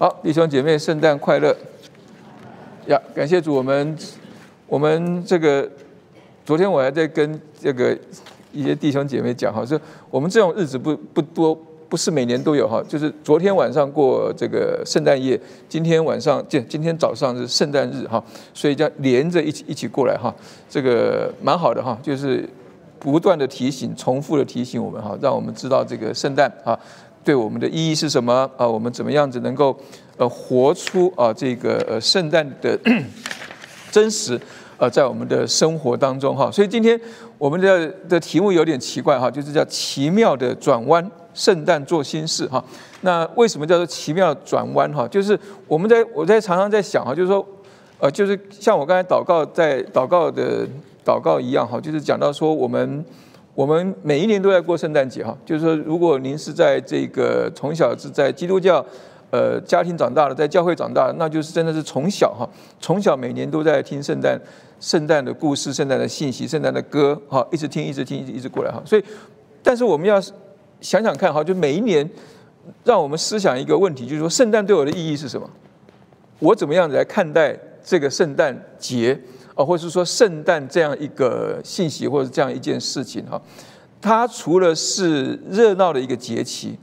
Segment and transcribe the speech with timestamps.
[0.00, 1.52] 好，弟兄姐妹，圣诞快乐！
[2.86, 3.98] 呀，感谢主，我们
[4.68, 5.68] 我们这个
[6.44, 7.98] 昨天我还在跟这个
[8.52, 11.52] 一些弟兄姐妹讲哈，说我们这种日子不不多，
[11.88, 18.22] 不是每年都有哈，就是昨天晚上过这个圣诞夜，今天晚上今今天早上是圣诞日哈，
[18.54, 20.32] 所以这样连着一起一起过来哈，
[20.70, 22.48] 这个蛮好的哈，就是
[23.00, 26.78] 不断的提醒，重复的提醒我们哈，让我们知道这个圣诞啊。
[27.24, 28.66] 对我们的意义是什么啊？
[28.66, 29.78] 我们怎么样子能够
[30.16, 32.78] 呃活出啊这个呃圣诞的
[33.92, 34.40] 真实
[34.78, 36.50] 呃在我们的生活当中哈？
[36.50, 36.98] 所以今天
[37.36, 42.64] 我们的的题目有点奇怪哈，就是叫奇妙的转弯，圣诞做新事哈。
[43.02, 45.06] 那为什么叫做奇妙转弯哈？
[45.08, 47.46] 就是我们在我在常常在想哈，就是说
[47.98, 50.66] 呃就是像我刚才祷告在祷告的
[51.04, 53.04] 祷告一样哈，就是讲到说我们。
[53.58, 58.86] 我们每一年都在过圣诞节哈，就是说，如果您是在这个从小是在基督教
[59.32, 62.48] 呃家庭长大的，在教会长大的，那就是真的是从小哈，
[62.80, 64.40] 从小每年都在听圣诞
[64.78, 68.80] 圣诞的故事、圣诞的信息、圣诞的歌哈，一直听、一直听、一直一直过来哈。
[68.86, 69.02] 所以，
[69.60, 70.20] 但是我们要
[70.80, 72.08] 想想看哈，就每一年
[72.84, 75.50] 让我们思想一个问题，就是说，圣诞对我的意义是什么？
[76.38, 79.18] 我怎么样子来看待这个圣诞节？
[79.58, 83.42] 啊，或是说圣诞这样一个信息，或者这样一件事情哈，
[84.00, 86.78] 它除了是热闹的一个节气，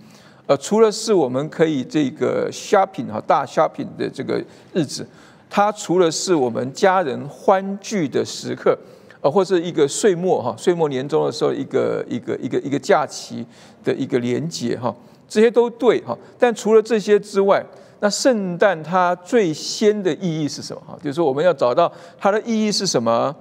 [0.45, 5.07] 呃，除了是我们可以这个 shopping 哈大 shopping 的这个日子，
[5.49, 8.77] 它除了是我们家人欢聚的时刻，
[9.21, 13.45] 呃，或是一个岁末哈岁末年终的时候一个一个一个一个假期
[13.85, 14.93] 的一个连结哈，
[15.29, 17.65] 这些都对哈，但除了这些之外。
[18.01, 20.81] 那圣诞它最先的意义是什么？
[20.85, 23.33] 哈，就是说我们要找到它的意义是什么，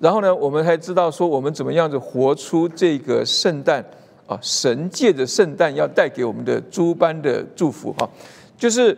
[0.00, 3.84] 然后呢，我们才知道说我们怎么样子活出这个圣诞
[4.26, 8.08] 啊，神借着圣诞要带给我们的诸般的祝福哈。
[8.56, 8.96] 就是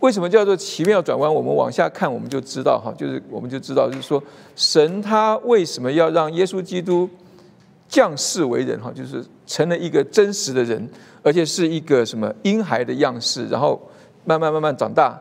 [0.00, 1.32] 为什么叫做奇妙转弯？
[1.32, 4.22] 我们往下看，我们就知道哈，就是我们就知道，就是说
[4.56, 7.08] 神他为什么要让耶稣基督
[7.88, 8.78] 降世为人？
[8.80, 10.86] 哈，就是成了一个真实的人，
[11.22, 13.80] 而且是一个什么婴孩的样式，然后。
[14.24, 15.18] 慢慢慢慢长大，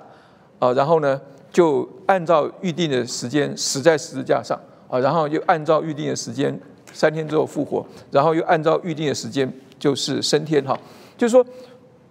[0.59, 1.19] 啊，然后呢，
[1.51, 6.57] 就按照预定的时间死在十字架上，啊，然后又按照预定的时间
[6.93, 10.77] 三天之后复活，然后又按照预定的时间就是升天哈。
[11.17, 11.45] 就是说，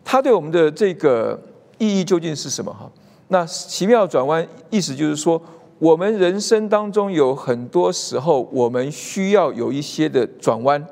[0.04, 1.38] 他对我们的这个
[1.78, 2.90] 意义究竟是什么哈？
[3.28, 5.40] 那奇妙转弯意思就是说，
[5.78, 10.84] 我们人生当中有很多时候，我们需要有一些的转弯，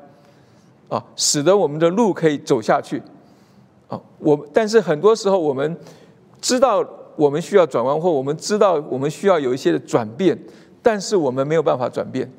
[0.89, 3.01] 啊，使得我们的路可以走下去。
[3.87, 5.77] 啊，我但是很多时候我们
[6.41, 10.37] 知道我们需要转弯，或我们知道我们需要有一些的转变，
[10.81, 12.29] 但是我们没有办法转变。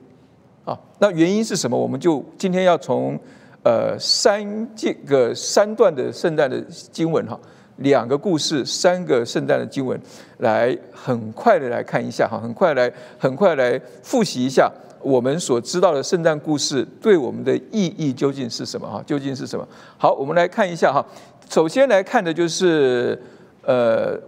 [0.64, 1.76] 啊，那原因是什么？
[1.76, 3.18] 我们就今天要从
[3.62, 6.60] 呃三这个三段的圣诞的
[6.92, 7.40] 经文哈，
[7.78, 9.98] 两个故事，三个圣诞的经文，
[10.38, 14.70] 来很快的来看一下哈，很快来很快来复习一下
[15.00, 19.02] 我们所知道的圣诞故事对我们的意义究竟是什么哈？
[19.06, 19.66] 究竟是什么？
[19.96, 21.04] 好，我们来看一下哈。
[21.48, 23.18] 首先来看的就是，
[23.62, 24.18] 呃，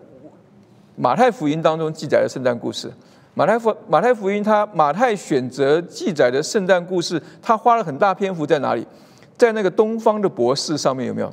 [0.96, 2.90] 马太福音当中记载的圣诞故事。
[3.34, 8.86] 马太福马太福音，他马太选择记载的圣诞故事，他花了很大篇幅在哪里？
[9.36, 11.32] 在那个东方的博士上面有没有？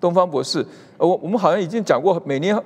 [0.00, 0.64] 东方博士，
[0.96, 2.58] 我我们好像已经讲过，每年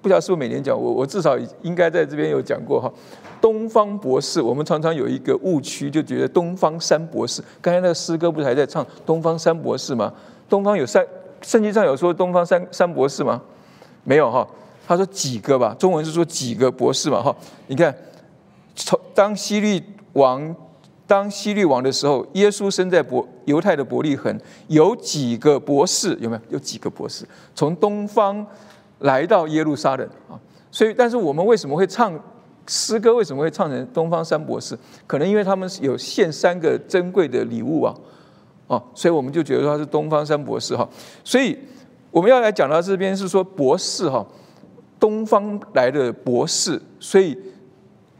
[0.00, 2.90] 不晓得是不是每年讲，我我至少应该在这边有讲过哈。
[3.40, 7.42] 东方博士，我们常常有一个误区，就觉得东方三博士。
[7.60, 10.10] 刚才那个诗歌不是还在唱东方三博士吗？
[10.48, 11.04] 东方有三。
[11.46, 13.40] 圣经上有说东方三三博士吗？
[14.02, 14.44] 没有哈，
[14.84, 17.34] 他说几个吧，中文是说几个博士嘛哈。
[17.68, 17.96] 你看，
[18.74, 19.80] 从当希律
[20.14, 20.52] 王
[21.06, 24.36] 当希律王的时候，耶稣生在伯犹太的伯利恒，
[24.66, 26.42] 有几个博士有没有？
[26.54, 27.24] 有几个博士
[27.54, 28.44] 从东方
[28.98, 30.34] 来到耶路撒冷啊？
[30.72, 32.12] 所以，但是我们为什么会唱
[32.66, 33.14] 诗歌？
[33.14, 34.76] 为什么会唱成东方三博士？
[35.06, 37.94] 可能因为他们有献三个珍贵的礼物啊。
[38.68, 40.88] 哦，所以我们就觉得他是东方三博士哈，
[41.22, 41.56] 所以
[42.10, 44.26] 我们要来讲到这边是说博士哈，
[44.98, 47.38] 东方来的博士，所以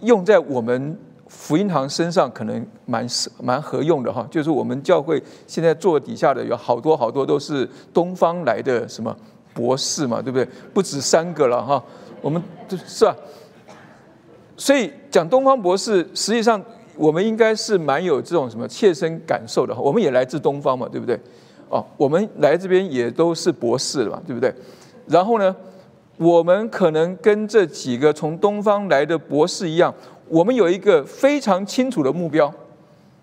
[0.03, 0.97] 用在我们
[1.27, 3.05] 福音堂身上可能蛮
[3.43, 9.17] 蛮合用的哈，就是我们教会现在坐底下的有好多好多都是东方来的什么
[9.53, 10.47] 博士嘛，对不对？
[10.73, 11.83] 不止三个了哈，
[12.21, 12.41] 我们
[12.87, 13.17] 是吧？
[14.57, 16.63] 所以讲东方博士，实际上。
[16.97, 21.19] 我们应该是蛮有这种什么切身感受的，我们也来自东方嘛，对不对？
[21.69, 24.55] 哦，我们来这边也都是博士了嘛，对不对？
[25.07, 25.55] 然后呢，
[26.17, 29.93] 我们可能跟这几个从东方来的博士一样，
[30.29, 32.47] 我们有一个非常清楚的目标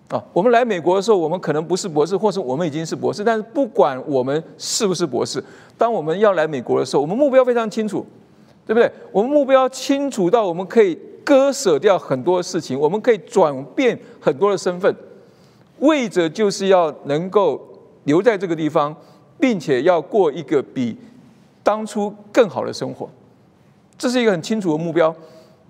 [0.08, 0.22] 啊。
[0.32, 5.42] 我们来美国的时候，我们可能不是博士，或是我们已经是博士，但是不管我们是不是博士，
[5.78, 8.04] 当我们要来美国的时候，我们目标非常清楚
[8.66, 8.90] 对不对？
[9.10, 14.94] 我们目标清楚到我们可以割舍掉很多事情，我们可以转变很多的身份，
[15.78, 17.60] 为着就是要能够
[18.04, 18.94] 留在这个地方，
[19.40, 20.96] 并且要过一个比
[21.62, 23.08] 当初更好的生活，
[23.96, 25.14] 这是一个很清楚的目标。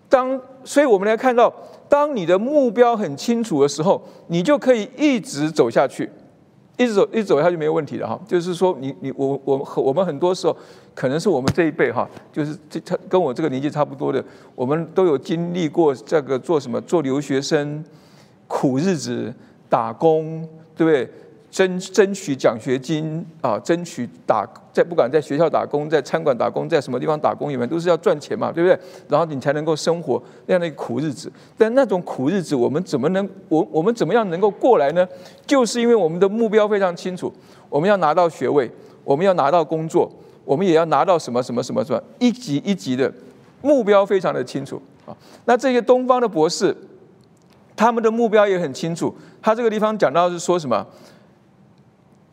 [0.09, 1.53] 当所以，我们来看到，
[1.89, 6.11] 当你的目标很清楚的时候，你就可以一直走下去。
[6.77, 8.21] 一直走，一直走下去没有问题的哈。
[8.27, 10.57] 就是说，你你我我我们很多时候，
[10.95, 14.25] 可能是我们这一辈哈，就是这他跟我这个年纪差不多的，
[14.55, 17.85] 我们都有经历过这个做什么，做留学生，
[18.49, 19.33] 苦日子，
[19.69, 21.09] 打工，对不对？
[21.55, 28.77] 争争取奖学金啊，争取打在不管在学校打工，在餐馆打工，在什么地方打工，你们都是要赚钱嘛，对不对？
[29.09, 31.33] 然后你才能够生活那样的苦日子。
[31.57, 35.07] 但那种苦日子，我们怎么能我我们怎么样能够过来呢？
[35.47, 37.33] 就是因为我们的目标非常清楚，
[37.69, 38.69] 我们要拿到学位，
[39.05, 40.11] 我们要拿到工作，
[40.45, 43.13] 我们也要拿到什么什么什么什么一级一级的
[43.63, 45.17] 目标非常的清楚啊。
[45.45, 46.77] 那这些东方的博士，
[47.77, 49.15] 他们的目标也很清楚。
[49.41, 50.85] 他这个地方讲到是说什么？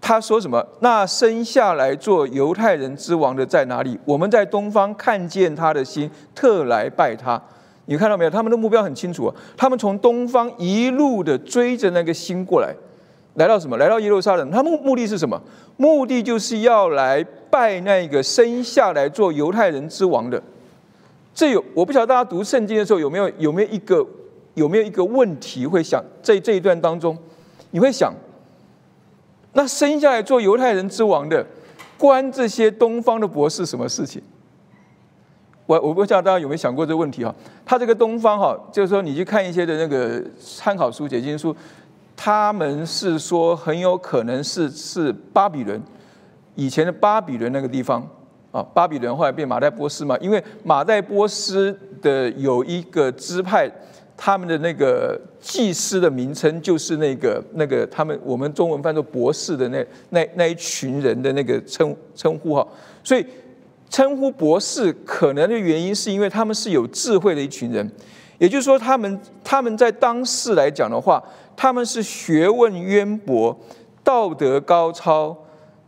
[0.01, 0.65] 他说什么？
[0.79, 3.97] 那生下来做犹太人之王的在哪里？
[4.03, 7.39] 我们在东方看见他的心，特来拜他。
[7.85, 8.29] 你看到没有？
[8.29, 9.35] 他们的目标很清楚啊！
[9.55, 12.73] 他们从东方一路的追着那个心过来，
[13.35, 13.77] 来到什么？
[13.77, 14.49] 来到耶路撒冷。
[14.49, 15.39] 他目目的是什么？
[15.77, 20.41] 目的就是要来拜那个生下来做犹太人之王的。
[21.33, 24.05] 这有我不晓得大家读圣经的时候有没有有没有一个
[24.55, 27.15] 有没有一个问题会想在这一段当中，
[27.69, 28.11] 你会想。
[29.53, 31.45] 那生下来做犹太人之王的，
[31.97, 34.21] 关这些东方的博士什么事情？
[35.65, 37.33] 我我不知道大家有没有想过这个问题哈？
[37.65, 41.55] 他这个东方哈，就是说你去看一些的那个参考书、解经书，
[42.15, 45.81] 他们是说很有可能是是巴比伦
[46.55, 48.05] 以前的巴比伦那个地方
[48.51, 53.69] 啊，巴比伦后来变马代波斯嘛，因为马代波斯的有一个支派。
[54.23, 62.67] 他们的那个祭司的名称就是那个那个他们我们中文翻作博士的那那那一群人的那个称称呼哈，
[63.03, 63.25] 所以
[63.89, 67.91] 称呼博士可能的原因是因为他们是有智慧的一群人，
[68.37, 71.23] 也就是说他们他们在当世来讲的话，
[71.57, 73.59] 他们是学问渊博、
[74.03, 75.35] 道德高超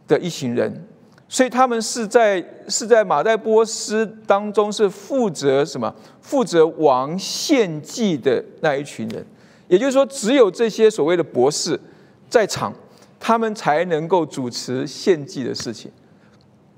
[0.07, 0.87] 的一群人。
[1.29, 5.91] 所以他们是在是在马代波斯当中是负责什么？
[6.23, 9.23] 负责王献祭的那一群人，
[9.67, 11.79] 也就是说，只有这些所谓的博士
[12.27, 12.73] 在场，
[13.19, 15.91] 他们才能够主持献祭的事情。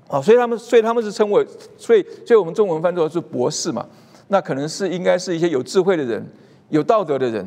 [0.08, 1.46] 哦，所以他们，所以他们是称为，
[1.78, 3.86] 所以，所以我们中文翻作是博士嘛？
[4.28, 6.22] 那可能是应该是一些有智慧的人、
[6.68, 7.46] 有道德的人，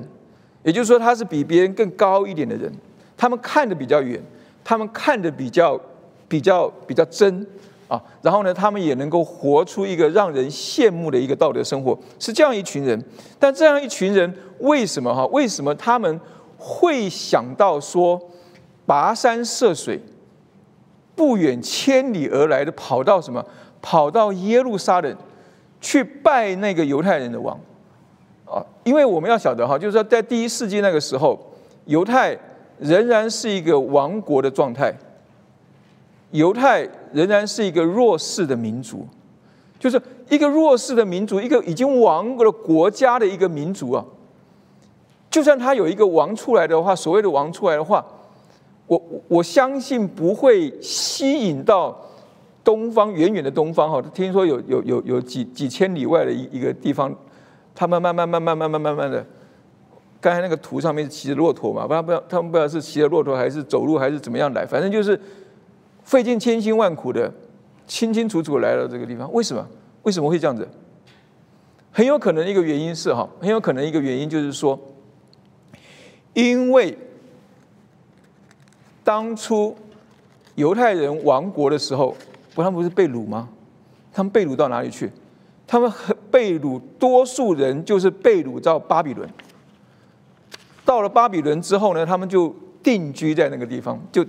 [0.64, 2.74] 也就是说，他是比别人更高一点的人，
[3.16, 4.20] 他们看得比较远，
[4.64, 5.80] 他们看得比较。
[6.30, 7.44] 比较比较真
[7.90, 13.04] 啊，然后呢，他们也能够活出一个让人羡慕的一个道德生活，是这样一群人。
[13.38, 15.26] 但这样一群人为什么哈？
[15.28, 16.22] 为什么他们
[16.58, 18.22] 会想到说
[18.86, 20.00] 跋山涉水、
[21.16, 23.44] 不远千里而来的跑到什么？
[23.82, 25.18] 跑到耶路撒冷
[25.82, 27.60] 去拜那个犹太人的王
[28.46, 28.64] 啊？
[28.84, 31.40] 因为我们要晓得哈，就是说在第一世纪那个时候，
[31.86, 32.38] 犹太
[32.78, 34.94] 仍然是一个亡国的状态。
[36.32, 39.08] 犹太仍然是一个弱势的民族，
[39.80, 44.06] 就是一个弱势的民族，一个已经亡国的国家的一个民族啊。
[45.30, 48.06] 就算他有一个王出来的话，所谓的王出来的话，
[48.88, 51.96] 我我相信不会吸引到
[52.64, 54.02] 东方远远的东方哈。
[54.14, 57.16] 听说有有有有几几千里外的一一个地方，
[57.76, 59.26] 他们慢慢慢慢慢慢慢慢的，
[60.20, 65.20] 刚才那个图上面骑着骆驼嘛，不知道不知道他们不知道是骑着骆驼还是走路还是怎么样来，反正就是。
[66.10, 67.32] 费尽千辛万苦的，
[67.86, 69.64] 清清楚楚来到这个地方，为什么？
[70.02, 70.68] 为什么会这样子？
[71.92, 74.80] 很有可能一个原因是哈，很有可能一个原因就是说，
[76.34, 76.98] 因为
[79.04, 79.78] 当初
[80.56, 82.18] 犹太人亡国的时候，
[82.56, 83.48] 不，他们不是被掳吗？
[84.12, 85.12] 他们被掳到哪里去？
[85.68, 85.94] 他们
[86.32, 89.30] 被掳，多数人就是被掳到巴比伦。
[90.84, 92.52] 到了巴比伦之后呢，他们就
[92.82, 94.26] 定居在那个地方，就。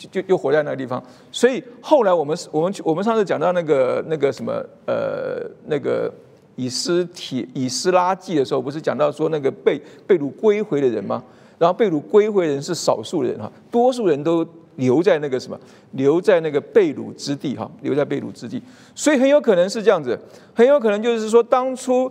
[0.00, 4.54] 就就又活在那个地方，所以后来我们我们我们上次讲到那个那个什么
[4.86, 6.10] 呃那个
[6.56, 11.22] 以斯帖以斯拉记的时候，不是讲到说那个被被掳归回的人吗？
[11.58, 18.62] 然后被掳归回人是少数人哈，多数人都留在那个什么留在那个被掳之地哈，留在被掳之地，
[18.94, 20.18] 所以很有可能是这样子，
[20.54, 22.10] 很有可能就是说当初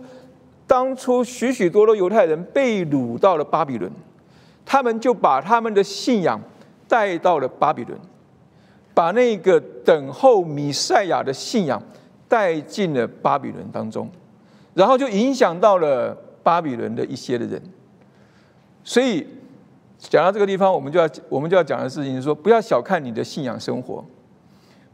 [0.68, 3.90] 当初许许多多犹太人被掳到了巴比伦，
[4.64, 6.40] 他们就把他们的信仰。
[6.90, 7.96] 带到了巴比伦，
[8.92, 11.80] 把那个等候米赛亚的信仰
[12.28, 14.10] 带进了巴比伦当中，
[14.74, 17.62] 然后就影响到了巴比伦的一些的人。
[18.82, 19.24] 所以
[19.98, 24.04] 讲到这个地方，我们就要我们就要讲的事情是说，不要小看你的信仰生活，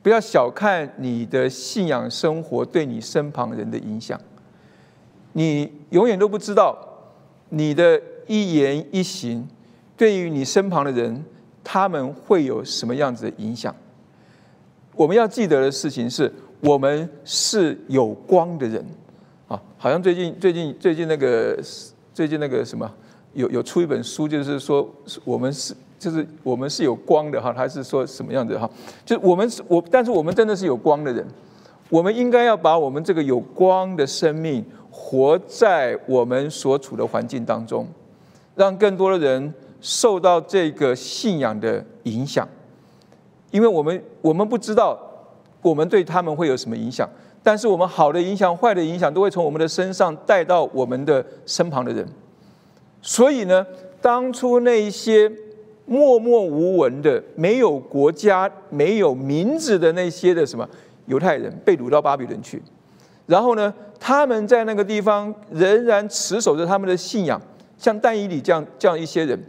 [0.03, 4.21] 不要小看你的信仰生活对你身旁人的影响。
[5.33, 6.77] 你永远都不知道
[7.49, 9.49] 你的一言一行
[9.97, 11.25] 对于你身旁的人，
[11.69, 13.75] 他们会有什么样子的影响。
[14.95, 18.87] 我们要记得的事情是，我们是有光的人
[19.49, 19.61] 啊！
[19.77, 21.61] 好像最近最近最近那个
[22.15, 22.89] 最近那个什么，
[23.33, 24.89] 有有出一本书，就是说
[25.25, 28.71] 我们是就是我们是有光的哈，他是说什么样子哈？
[29.05, 31.27] 就是我们是我，但是我们真的是有光的人，
[31.91, 37.87] 我们应该要把我们这个有光的生命活在我们所处的环境当中，
[38.55, 42.47] 让更多的人受到这个信仰的影响。
[43.51, 44.99] 因为我们我们不知道
[45.63, 47.09] 我们对他们会有什么影响，
[47.43, 52.07] 但是我们好的影响、坏的影响都会从我们的身上带到我们的身旁的人。
[53.01, 53.65] 所以呢，
[54.01, 55.31] 当初那些
[55.87, 60.69] 默默无闻的、没有国家、没有名字的那些的什么
[61.07, 62.61] 犹太人，被掳到巴比伦去，
[63.27, 67.41] 然后呢，他们在那个地方仍然持守着他们的信仰，
[67.79, 69.41] 像但以理这样这样一些人，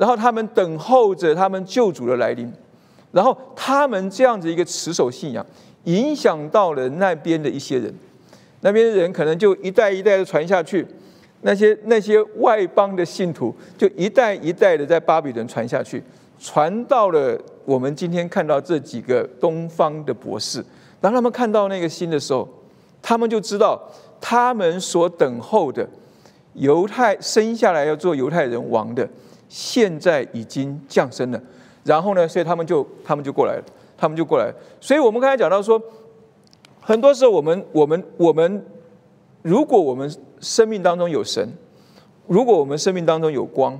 [0.00, 2.50] 然后他们等候着他们救主的来临。
[3.12, 5.44] 然后他们这样子一个持守信仰，
[5.84, 7.92] 影响到了那边的一些人，
[8.62, 10.86] 那边的人可能就一代一代的传下去，
[11.42, 16.02] 那些那些外邦的信徒就一代一代的在巴比伦传下去，
[16.38, 20.64] 传到了我们今天看到这几个东方的博士，
[21.00, 22.48] 当他们看到那个心的时候，
[23.02, 23.76] 他们就知道
[24.20, 25.84] 他们所等候的
[26.54, 29.08] 犹太生下来要做犹太人王的，
[29.50, 31.42] 现在已经降生了。
[31.84, 32.28] 然后呢？
[32.28, 33.64] 所以他们就他们就过来了，
[33.98, 34.54] 他们就过来了。
[34.80, 35.80] 所以我们刚才讲到说，
[36.80, 38.64] 很多时候我们我们我们，
[39.42, 41.48] 如果我们生命当中有神，
[42.26, 43.78] 如果我们生命当中有光，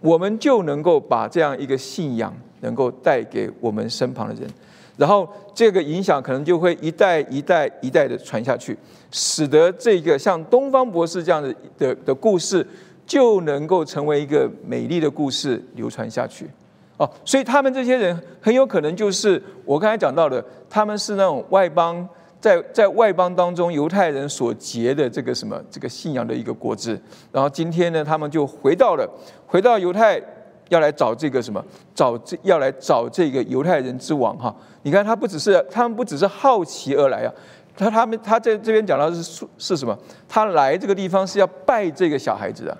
[0.00, 4.50] 我们就能够把这样一个信仰能够带给我们身旁的人，
[4.96, 8.76] 然后这个影响可能就会一代一代一代的传下去，
[9.10, 12.66] 使得这个像东方博士这样的的的故事，
[13.06, 16.48] 就能够成为一个美丽的故事流传下去。
[16.96, 22.08] 哦，所以他们这些人很有可能就是我刚才讲到的，他们是那种外邦
[22.40, 26.96] 在在外邦当中犹太人所结的这个什么这个信仰的一个果子，
[27.32, 29.10] 然后今天呢，他们就回到了
[29.44, 30.22] 回到犹太，
[30.68, 31.64] 要来找这个什么
[31.96, 34.54] 找这要来找这个犹太人之王哈。
[34.82, 37.32] 你看他不只是他们不只是好奇而来啊，
[37.76, 39.98] 他他们他在这边讲到是是什么？
[40.28, 42.78] 他来这个地方是要拜这个小孩子的。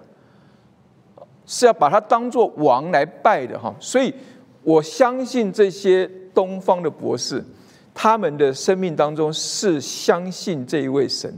[1.47, 4.13] 是要把他当做王来拜的哈，所以
[4.63, 7.45] 我相信这些东方的博士，
[7.93, 11.33] 他们的生命当中是相信这一位神，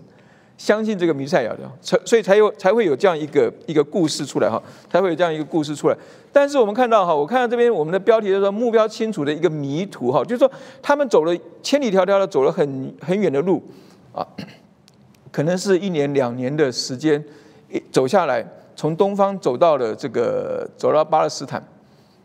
[0.56, 5.96] 相信这个弥赛亚的，才所以才有才会有这样一个一个故事出来哈，才会有这样一个故事出来。
[6.32, 13.60] 但是我们看到哈，我看到这边我们的标题叫做目标清楚的一个迷途哈，就是说他们走了千里迢迢的走了很很远的路
[14.12, 14.24] 啊，
[15.32, 17.22] 可能是一年两年的时间
[17.70, 18.46] 一走下来。
[18.76, 21.60] 从东方走到了这个，走到巴勒斯坦，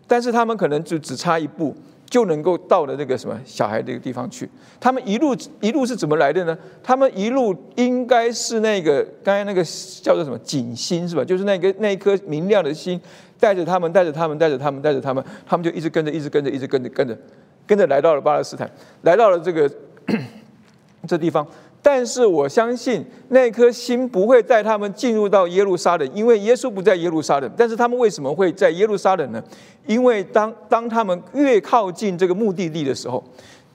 [0.05, 1.73] 但是他们可能就只差一步
[2.09, 4.47] 就能够到了那个什么小孩这个地方去。
[4.77, 6.57] 他们一路一路是怎么来的呢？
[6.83, 9.63] 他们一路应该是那个刚才那个
[10.03, 11.23] 叫做什么锦星是吧？
[11.23, 12.99] 就是那个那一颗明亮的心
[13.39, 17.17] 带着他们，带着他们，带着他们，带着他们，他们就一直跟着，一直跟着，一直跟着，跟着，
[17.65, 18.69] 跟着来到了巴勒斯坦，
[19.03, 19.71] 来到了这个
[21.07, 21.47] 这地方。
[21.81, 27.51] 但是我相信那颗心不会带他们进入到耶路撒冷，因为耶稣不在耶路撒冷。
[27.57, 29.43] 但是他们为什么会在耶路撒冷呢？
[29.87, 33.23] 因为当当他们越靠近这个目的地的时候，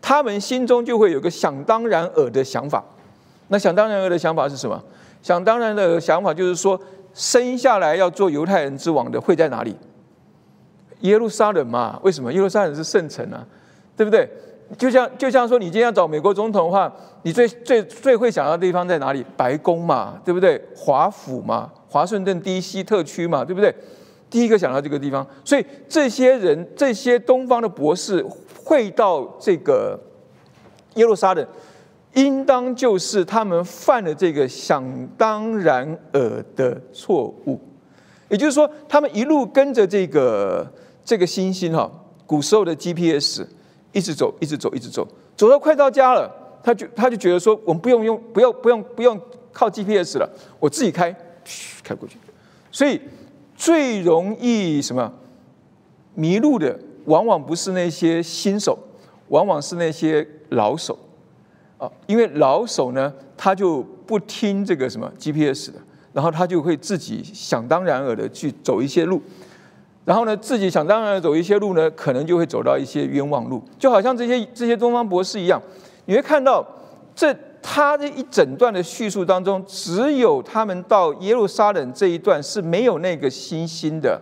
[0.00, 2.84] 他们心中就会有个想当然尔的想法。
[3.48, 4.80] 那想当然尔的想法是什么？
[5.22, 6.80] 想当然的想法就是说，
[7.12, 9.75] 生下来要做犹太人之王的会在哪里？
[11.00, 11.98] 耶路撒冷嘛？
[12.04, 12.32] 为什么？
[12.32, 13.44] 耶路撒冷是圣城啊，
[13.96, 14.28] 对不对？
[14.76, 16.92] 就像就像说，你今天要找美国总统的话，
[17.23, 19.25] 你最最最会想到的地方在哪里？
[19.37, 20.61] 白宫嘛，对不对？
[20.75, 22.82] 华府嘛，华盛顿 D.C.
[22.82, 23.73] 特区嘛，对不对？
[24.28, 28.25] 第一个想到这个地方，所以这些人，这些东方的博士
[28.64, 29.96] 会到这个
[30.94, 31.46] 耶路撒冷，
[32.14, 34.85] 应当就是他们犯了这个想
[35.16, 37.61] 当然尔的错误。
[38.28, 40.68] 也就是说，他们一路跟着这个
[41.04, 41.88] 这个星星哈，
[42.26, 43.46] 古时候的 GPS。
[43.96, 46.30] 一直走，一直走，一直走，走到快到家了，
[46.62, 49.18] 他就他就觉得说，我们不用用，不要不用不用
[49.52, 51.10] 靠 GPS 了，我自己开，
[51.46, 52.18] 嘘开过去。
[52.70, 53.00] 所以
[53.56, 55.10] 最容易什么
[56.14, 58.78] 迷路的，往往不是那些新手，
[59.28, 60.98] 往往是那些老手。
[61.78, 65.78] 啊，因为老手呢，他就不听这个什么 GPS 的，
[66.12, 69.22] 然后他就会自己想当然尔的去走一些路，
[70.06, 75.60] 然后呢，自己想当然走一些路呢，可能就会走到一些冤枉路，就好像这些这些东方博士一样，
[76.04, 76.64] 你会看到
[77.12, 84.20] 这他这一整段的叙述当中，只有他们到耶路撒冷这一段是没有那个星星的，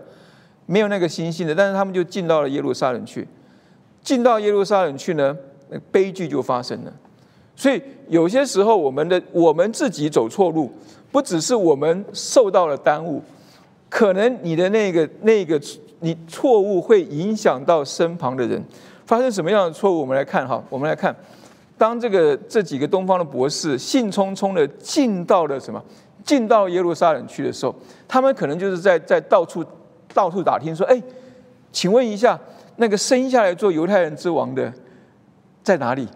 [0.65, 3.29] 没有那个星星的，但是他们就进到了耶路撒冷去，
[4.03, 5.37] 进到耶路撒冷去呢，
[5.69, 6.93] 那悲剧就发生了。
[7.55, 10.73] 所以有些时候，我们的我们自己走错路，
[11.13, 13.23] 不只是我们受到了耽误，
[13.95, 15.61] 可能你的那个那个
[16.01, 18.61] 你错误会影响到身旁的人。
[19.07, 20.01] 发生什么样的错误？
[20.01, 21.15] 我们来看哈，我们来看，
[21.79, 25.81] 当这个这几个东方的博士兴冲冲的进到了什么，
[26.25, 27.73] 进到耶路撒冷去的时候，
[28.09, 29.65] 他们可能就是在在到处
[30.13, 31.01] 到处打听说，哎，
[31.71, 32.37] 请问一下，
[32.79, 34.73] 那个生下来做犹太人之王的
[35.63, 36.09] 在哪里？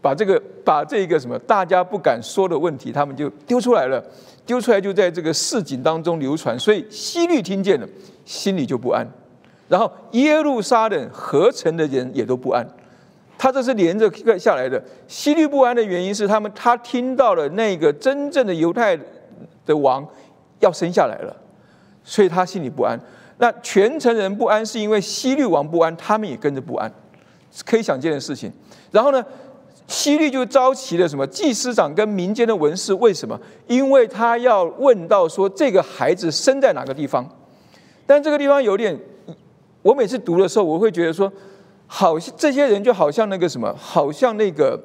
[0.00, 4.02] 把这个把这个什么大家不敢说的问题，他们就丢出来了，
[4.44, 7.88] 丢出来就在这个市井当中流传，所以西律听见了，
[8.24, 9.06] 心里就不安，
[9.68, 12.66] 然后耶路撒冷合成的人也都不安，
[13.38, 14.82] 他这是连着下来的。
[15.06, 18.98] 西律不安的原因是他们他听到了那个真正的犹太
[19.64, 20.06] 的王
[20.58, 21.36] 要生下来了，
[22.02, 22.98] 所以他心里不安。
[23.38, 26.92] 那全城人不安是因为西律王不安，他们也跟着不安，
[27.64, 28.52] 可以想见的事情。
[28.90, 29.24] 然后呢？
[29.92, 32.94] 希律就召集了什么祭司长跟民间的文士？
[32.94, 33.38] 为什么？
[33.66, 37.28] 因为他要问到说这个孩子生在哪个地方。
[38.06, 38.98] 但这个地方有点，
[39.82, 41.30] 我每次读的时候，我会觉得说，
[41.86, 44.80] 好像这些人就好像那个什么，好像那个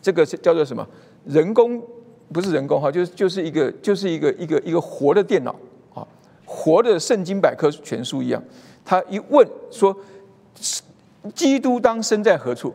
[0.00, 0.86] 这个是叫做什么
[1.26, 1.82] 人工，
[2.32, 5.54] 不是人工哈，就是就是一个就是一个一个一个活的电脑
[5.94, 6.00] 啊，
[6.46, 8.42] 活的圣经百科全书一样。
[8.84, 9.94] 他一问说，
[11.34, 12.74] 基督当生在何处？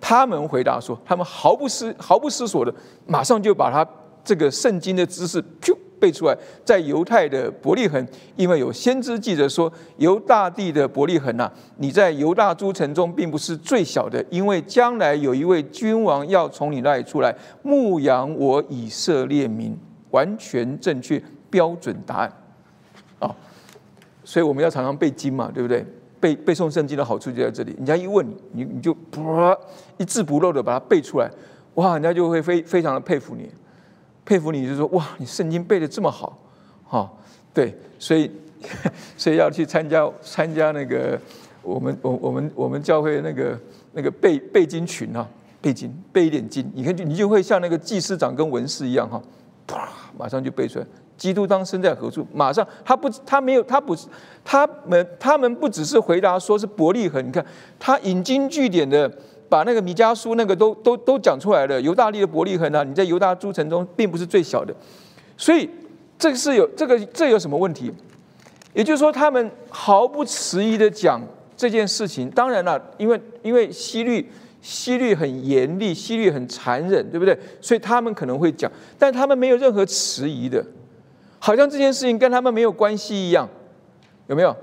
[0.00, 2.74] 他们回答说，他们毫不思毫不思索的，
[3.06, 3.86] 马上就把他
[4.22, 6.36] 这个圣经的知识噗背出来。
[6.64, 8.06] 在犹太的伯利恒，
[8.36, 19.76] 因为有先知记者说，犹大地的伯利恒呐，你在犹大诸城中并不是最小的，因为将来有一位君王要从你那里出来牧养我以色列民。
[20.10, 22.32] 完全正确标准答案
[23.18, 23.34] 啊！
[24.22, 25.84] 所以我们要常常背经嘛，对不对？
[26.24, 29.54] 背背诵圣经的好处就在这里，人家一问你，你你就噗
[29.98, 31.30] 一字不漏的把它背出来，
[31.74, 33.50] 哇，人家就会非非常的佩服你，
[34.24, 36.38] 佩服你就说哇，你圣经背的这么好，
[36.82, 37.12] 哈，
[37.52, 38.30] 对，所以
[39.18, 41.20] 所以要去参加参加那个
[41.60, 43.60] 我们我我们我们教会那个
[43.92, 45.28] 那个背背经群啊，
[45.60, 49.20] 背经背一点经，你看就你就会像那个祭司长跟文士一样哈，
[49.66, 50.86] 啪，马上就背出来。
[51.16, 52.26] 基督当生在何处？
[52.32, 54.06] 马上，他不，他没有，他不是，
[54.44, 57.24] 他们，他们不只是回答说是伯利恒。
[57.26, 57.44] 你看，
[57.78, 59.10] 他引经据典的
[59.48, 61.80] 把那个米迦书那个都都都讲出来了。
[61.80, 64.74] 犹大利的伯利恒啊，你在犹大诸城中并不是最小的，
[65.36, 65.70] 所以
[66.18, 67.92] 这个是有这个这有什么问题？
[68.72, 71.20] 也就是说，他们毫不迟疑的讲
[71.56, 72.28] 这件事情。
[72.30, 74.28] 当然了，因为因为西律
[74.60, 77.38] 西律很严厉，西律很残忍，对不对？
[77.60, 80.64] 所以他们可能会讲，但他们没有任何迟疑的。
[81.44, 83.46] 好像这件事情跟他们没有关系一样，
[84.28, 84.56] 有没有？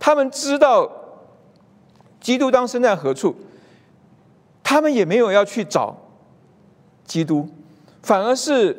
[0.00, 0.90] 他们知道
[2.20, 3.32] 基督当生在何处，
[4.64, 5.96] 他们也没有要去找
[7.04, 7.48] 基督，
[8.02, 8.76] 反而是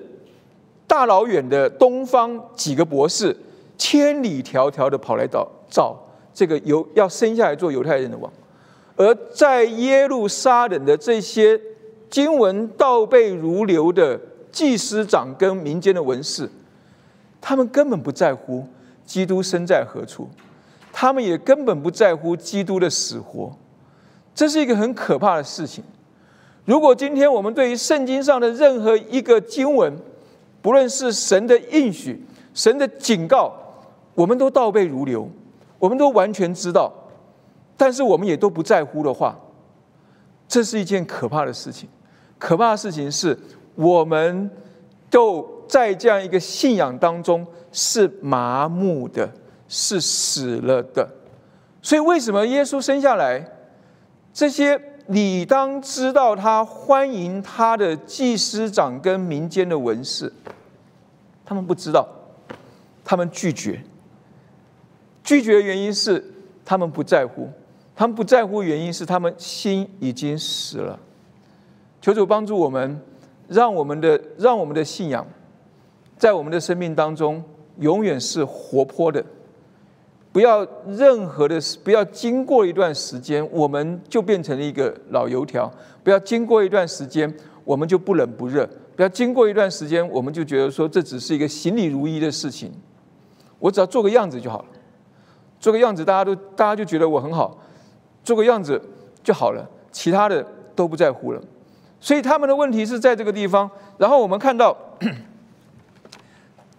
[0.86, 3.34] 大老远的东方几个博士
[3.78, 5.98] 千里迢迢的跑来找找
[6.34, 8.30] 这个犹要生下来做犹太人的王，
[8.98, 11.58] 而在耶路撒冷的这些
[12.10, 14.20] 经文倒背如流的
[14.52, 16.50] 祭司长跟民间的文士。
[17.39, 18.65] 他们根本不在乎
[19.06, 20.28] 基督身在何处，
[20.91, 23.56] 他们也根本不在乎基督的死活，
[24.36, 25.84] 这是一个很可怕的事情。
[26.65, 29.97] 如果今天我们对于圣经上的任何一个经文，
[30.62, 32.21] 不论是神的应许、
[32.54, 33.54] 神的警告，
[34.13, 35.30] 我们都倒背如流，
[35.80, 36.91] 我们都完全知道，
[37.78, 39.38] 但是我们也都不在乎的话，
[40.50, 41.88] 这是一件可怕的事情。
[42.38, 43.38] 可怕的事情是，
[43.76, 44.50] 我们
[45.10, 45.57] 都。
[45.67, 49.30] 在这样一个信仰当中是麻木的，
[49.67, 51.08] 是死了的。
[51.82, 53.45] 所以，为什么耶稣生下来，
[54.34, 60.32] 这些你当知道他欢迎他的祭司长跟民间的文士，
[61.45, 62.08] 他们不知道，
[63.06, 63.82] 他们拒绝。
[65.23, 66.23] 拒绝的原因是
[66.65, 67.49] 他们不在乎，
[67.95, 70.99] 他们不在乎原因是他们心已经死了。
[72.01, 73.01] 求主帮助我们，
[73.47, 75.25] 让我们的让我们的信仰。
[76.17, 77.43] 在我们的生命当中，
[77.80, 79.23] 永远是活泼的，
[80.32, 85.71] 不要任何的，不要经过一段时间，我们就变成了一个老油条；
[86.03, 87.32] 不要经过一段时间，
[87.63, 92.71] 我们就不冷不热；不要经过一段时间，我们就觉得说这只是一个行礼如仪的事情。
[93.60, 94.65] 我只要做个样子就好了，
[95.60, 97.60] 做个样子，大家都大家就觉得我很好，
[98.23, 98.82] 做个样子
[99.23, 100.43] 就好了，其他的
[100.75, 101.41] 都不在乎了。
[101.99, 103.69] 所以他们的问题是在这个地方。
[103.99, 104.75] 然后我们看到。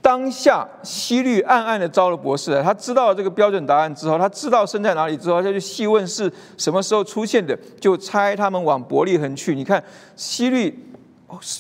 [0.01, 2.63] 当下，西律暗暗的招了博士。
[2.63, 9.55] 他知道这个标准答案之后，他知道生在哪里之后，他就细问是什么时候出现的，就猜他们往伯利恒去。
[9.55, 9.83] 你看，
[10.17, 10.87] 西律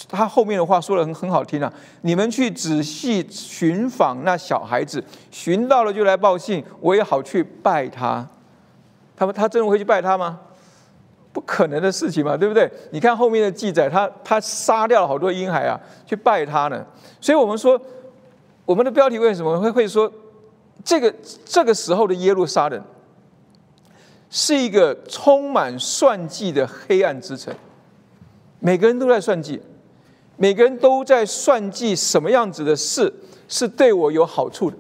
[0.08, 1.70] 他后面的话说的很很好听啊，
[2.02, 8.26] 你们去仔细寻访那小孩子，寻到了就来报信，我也好去拜他。
[9.14, 10.38] 他们他真的会去拜他吗？
[11.32, 12.70] 不可能的事情嘛，对不对？
[12.92, 16.82] 你看后面的记载，他他杀掉了好多婴孩啊，去拜他呢。
[17.20, 17.78] 所以我们说。
[18.68, 20.12] 我们的标题为什么会会说
[20.84, 21.14] 这个
[21.46, 22.84] 这个时候的耶路撒冷
[24.28, 27.54] 是一个充满算计的黑暗之城？
[28.60, 29.58] 每个人都在算计，
[30.36, 33.10] 每个人都在算计什么样子的事
[33.48, 34.76] 是对我有好处的，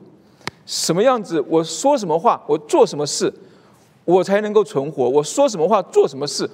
[0.66, 3.32] 什么样子我说什么话，我做什么事，
[4.04, 5.08] 我才能够存活？
[5.08, 6.46] 我说什么话，做什么事，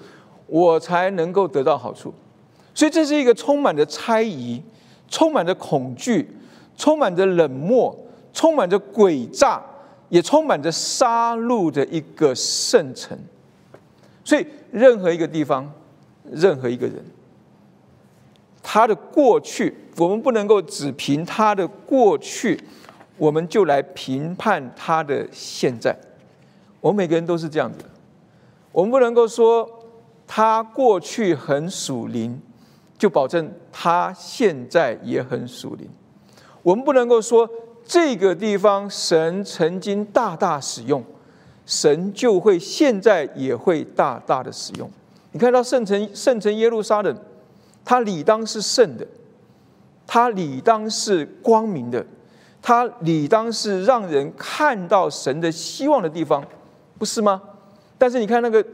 [0.47, 2.15] 我才能够得到好处？
[2.73, 4.63] 所以这是一个充满着猜疑、
[5.09, 6.31] 充满着恐惧。
[6.77, 7.97] 充满着冷漠，
[8.33, 9.63] 充满着诡诈，
[10.09, 13.19] 也充满着杀戮的一个圣城。
[14.25, 15.71] 所以，任何一个地方，
[16.31, 16.97] 任何一个人，
[18.63, 22.59] 他的过去，我们不能够只凭他的过去，
[23.19, 25.97] 我们就来评判他的现在。
[26.81, 27.85] 我们每个人都是这样子的。
[28.73, 29.69] 我们不能够说
[30.27, 32.41] 他过去很属灵，
[32.99, 35.89] 就保证他现在也很属灵。
[36.65, 37.49] 我们不能够说
[37.85, 41.05] 这个地方神曾经大大使用，
[41.67, 44.91] 神就会现在也会大大的使用。
[45.33, 47.15] 你看到圣城圣城耶路撒冷，
[47.85, 49.07] 它理当是圣的，
[50.07, 52.05] 它理当是光明的，
[52.63, 56.43] 它理当是让人看到神的希望的地方，
[56.99, 57.43] 不是吗？
[57.99, 58.65] 但是你看那个，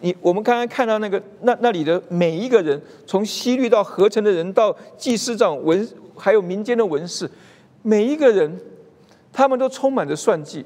[0.00, 5.88] 你我们刚刚看到那个那那里的每一个人，从西律到合成的人，到祭司长文。
[6.18, 7.30] 还有民间的文士，
[7.82, 8.58] 每一个人，
[9.32, 10.64] 他们都充满着算计，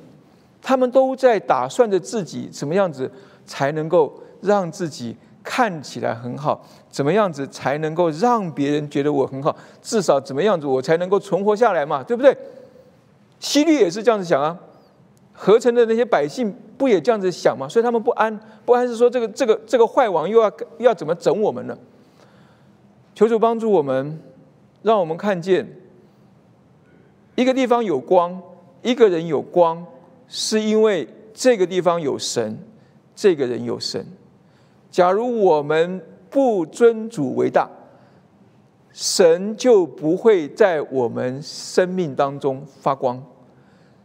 [0.63, 3.11] 他们都在打算着自己怎么样子
[3.45, 12.37] 才能够让自己看起来很好，怎么样子才能够让别人觉得我很好，至少怎么样子我才能够存活下来嘛，对不对？
[13.39, 14.59] 西律也是这样子想啊，
[15.33, 17.69] 合成的那些百姓不也这样子想吗？
[17.69, 21.77] 所以他们不安，不安是说这个这个这个坏王又要又要怎么整我们呢？
[23.15, 24.19] 求主帮助我们。
[24.83, 25.67] 让我们看见
[27.37, 28.43] 一个地方有光，
[28.83, 29.87] 一个人有光，
[30.29, 32.59] 是因为这个地方有神，
[33.15, 34.05] 这个人有神。
[34.91, 37.71] 假如我们不尊主为大，
[38.93, 43.23] 神就不会在我们生命当中发光。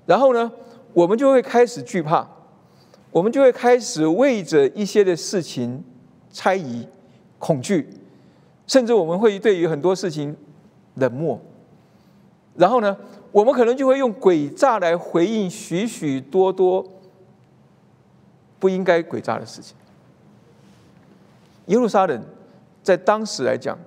[0.06, 0.52] 然后呢，
[0.94, 2.26] 我们就会开始惧怕，
[3.12, 5.84] 我们就会开始为着一些的事情
[6.30, 6.88] 猜疑、
[7.40, 7.90] 恐惧，
[8.66, 10.38] 甚至我们会对于很多事情。
[11.00, 11.40] 冷漠，
[12.56, 12.98] 然后呢，
[13.32, 16.84] 我们可能就会用诡诈来回应许许多多
[18.60, 19.76] 不应该诡诈的事情。
[21.68, 22.20] 耶路撒冷
[22.82, 23.78] 在当时来讲，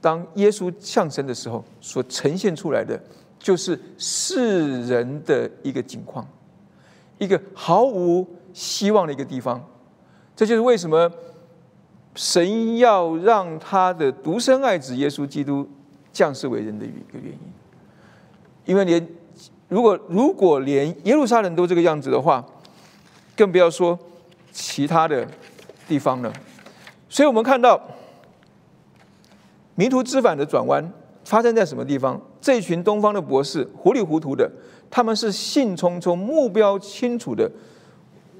[0.00, 3.00] 当耶稣降生的时候，所呈现出来的
[3.38, 6.26] 就是世人的一个景况，
[7.16, 9.64] 一个毫无希望的一个地方。
[10.36, 11.10] 这就是为什么
[12.14, 15.66] 神要让他的独生爱子耶稣基督。
[16.12, 17.38] 降世为人的一个原因，
[18.64, 19.08] 因为连
[19.68, 22.44] 如果如果连耶路撒冷都这个样子的话，
[23.36, 23.98] 更不要说
[24.50, 25.26] 其他的
[25.86, 26.32] 地方了。
[27.08, 27.80] 所以我们看到
[29.74, 30.92] 迷途知返的转弯
[31.24, 32.20] 发生在什么地方？
[32.40, 34.50] 这一群东方的博士糊里糊涂的，
[34.90, 37.50] 他们是兴冲冲、目标清楚的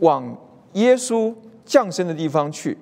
[0.01, 0.37] 往
[0.73, 2.77] 耶稣降生的地方去，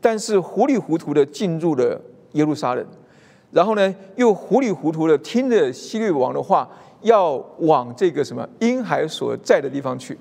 [0.00, 2.00] 但是糊里糊涂的进入了
[2.32, 2.86] 耶路撒冷。
[3.50, 6.68] 然后呢，又糊里糊涂的听着希律王的话，
[7.02, 10.18] 要往这个什么婴孩所在的地方去。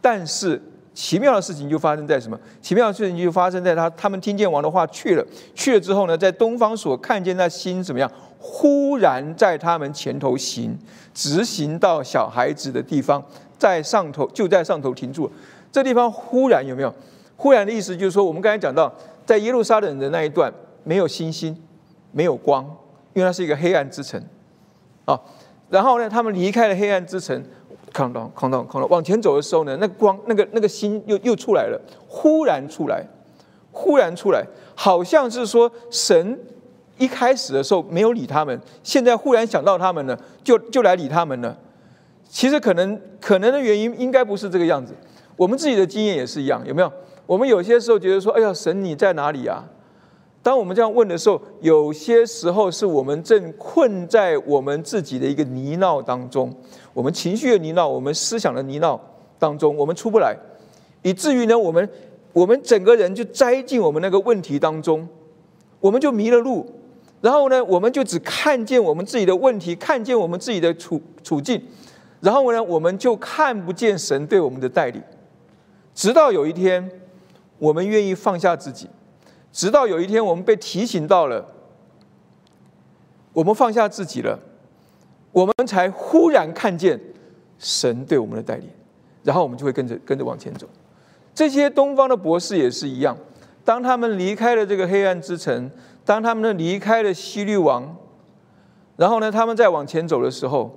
[0.00, 0.60] 但是
[0.94, 2.38] 奇妙的事情就发生在什么？
[2.60, 5.24] 奇妙的事情就发生在他他们听见王的话去了，
[5.54, 8.10] 去了之后呢，在东方所看见那星怎么样？
[8.38, 10.78] 忽然在他们前头行，
[11.12, 13.22] 直行到小孩子的地方，
[13.58, 15.30] 在上头就在上头停住。
[15.72, 16.94] 这地方忽然有没有？
[17.36, 18.92] 忽然的意思就是说，我们刚才讲到，
[19.24, 20.52] 在耶路撒冷的那一段
[20.84, 21.56] 没有星星。
[22.16, 22.64] 没有光，
[23.12, 24.18] 因为它是一个黑暗之城，
[25.04, 25.20] 啊，
[25.68, 27.44] 然后呢，他们离开了黑暗之城，
[27.92, 33.04] 看到看到看到，往前走的时候呢，那光那个那个心又又出来了，忽然出来，
[33.70, 34.42] 忽然出来，
[34.74, 36.40] 好像是说神
[36.96, 41.54] 一开始的时候没有理他们，现在忽然想到他们了，就就来理他们了。
[42.26, 44.94] 其实可能可能的原因应该不是这个样子，
[45.36, 46.90] 我们自己的经验也是一样，有没有？
[47.26, 49.68] 我们有些时候觉得说，哎呀，神你在哪里啊？
[50.46, 56.54] 当我们这样问的时候，有些时候是我们正困在我们自己的一个泥淖当中，
[56.94, 58.96] 我们情绪的泥淖，我们思想的泥淖
[59.40, 60.36] 当中，我们出不来，
[61.02, 61.90] 以至于呢，我们
[62.32, 65.08] 我们整个人就栽进我们那个问题当中，
[65.80, 66.64] 我们就迷了路，
[67.20, 71.60] 然后呢，我们就只看见我们自己的问题，看见我们自己的处处境，
[72.20, 75.02] 然后呢，我们就看不见神对我们的带领，
[75.92, 76.88] 直到有一天，
[77.58, 78.88] 我们愿意放下自己。
[79.56, 81.42] 直到有一天，我们被提醒到了，
[83.32, 84.38] 我们放下自己了，
[85.32, 87.00] 我们才忽然看见
[87.58, 88.68] 神对我们的带领，
[89.24, 90.68] 然后我们就会跟着跟着往前走。
[91.34, 93.16] 这些东方的博士也是一样，
[93.64, 95.70] 当他们离开了这个黑暗之城，
[96.04, 97.96] 当他们呢离开了西律王，
[98.98, 100.70] 然后呢，他们在往前走的时候，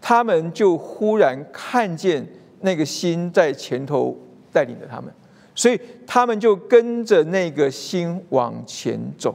[0.00, 2.24] 他们就忽然看见
[2.60, 4.16] 那个心在前头
[4.52, 5.12] 带领着他们。
[5.58, 9.34] 所以他们就跟着那个心往前走，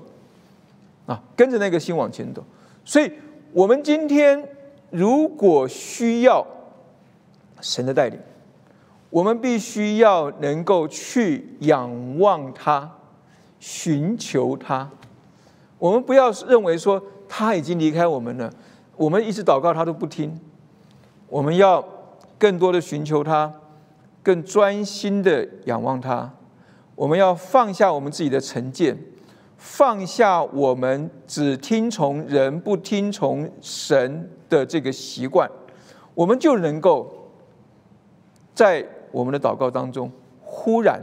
[1.06, 2.42] 啊，跟着那个心往前走。
[2.86, 3.12] 所以，
[3.52, 4.42] 我们今天
[4.90, 6.48] 如果需要
[7.60, 8.18] 神的带领，
[9.10, 12.90] 我们必须要能够去仰望他，
[13.60, 14.90] 寻求他。
[15.78, 18.50] 我们不要认为说他已经离开我们了，
[18.96, 20.40] 我们一直祷告他都不听。
[21.28, 21.84] 我们要
[22.40, 23.54] 更多的寻求他。
[24.24, 26.34] 更专心的仰望他，
[26.96, 28.98] 我们要放下我们自己的成见，
[29.58, 35.48] 放下我们只听从人不听从神的这个习惯，
[36.16, 37.30] 我们就能够
[38.56, 40.10] 在我们的祷告当中，
[40.42, 41.02] 忽然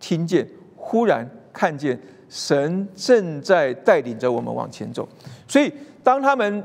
[0.00, 5.06] 听见，忽然看见神正在带领着我们往前走。
[5.46, 5.70] 所以，
[6.02, 6.64] 当他们。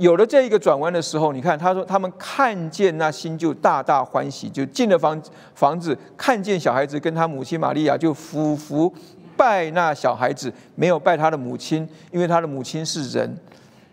[0.00, 5.20] 有了这一个转弯的时候，你看他说他们看见那心就大大欢喜，就进了房
[5.54, 8.90] 房子，看见小孩子跟他母亲玛利亚就俯伏
[9.36, 13.30] 拜那小孩子，没有拜他的母亲，因为他的母亲是人，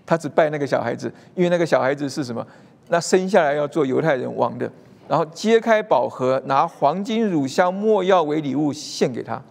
[0.05, 2.47] 他只拜那个小孩子，因为那个小孩子是什么？
[2.87, 4.71] 那生下来要做犹太人王的，
[5.09, 9.41] 然后揭开宝盒，拿黄金、乳香、没药为礼物献给他，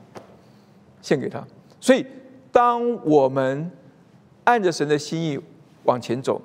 [1.03, 1.45] 献给他。
[1.79, 2.07] 所以，
[2.51, 3.71] 当我们
[4.45, 5.39] 按着神的心意。
[5.87, 6.41] 往前走，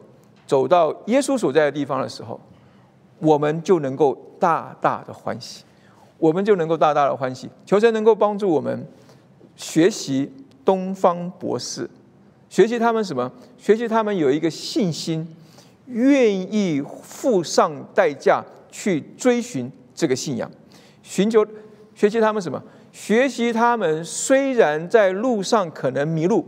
[0.48, 2.40] 走到耶稣所在的地方的时候，
[3.20, 5.64] 我们就能够大大的欢喜，
[6.18, 7.50] 我们就能够大大的欢喜。
[7.66, 8.88] 求神能够帮助我们
[9.56, 10.32] 学习
[10.64, 11.90] 东方博士，
[12.50, 13.32] 学习他们什么？
[13.58, 15.28] 学习他们有一个信心，
[15.88, 20.50] 愿意付上代价去追寻这个信仰，
[21.04, 21.46] 寻求
[21.94, 22.62] 学习他们什么？
[22.92, 26.46] 学习他们虽然在路上可能迷路。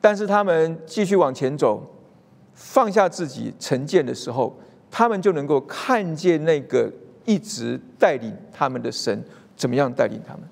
[0.00, 1.82] 但是他们继续往前走，
[2.54, 4.56] 放下自己成见的时候，
[4.90, 6.90] 他们就能够看见那个
[7.24, 9.22] 一直带领他们的神
[9.56, 10.42] 怎么样带领他们。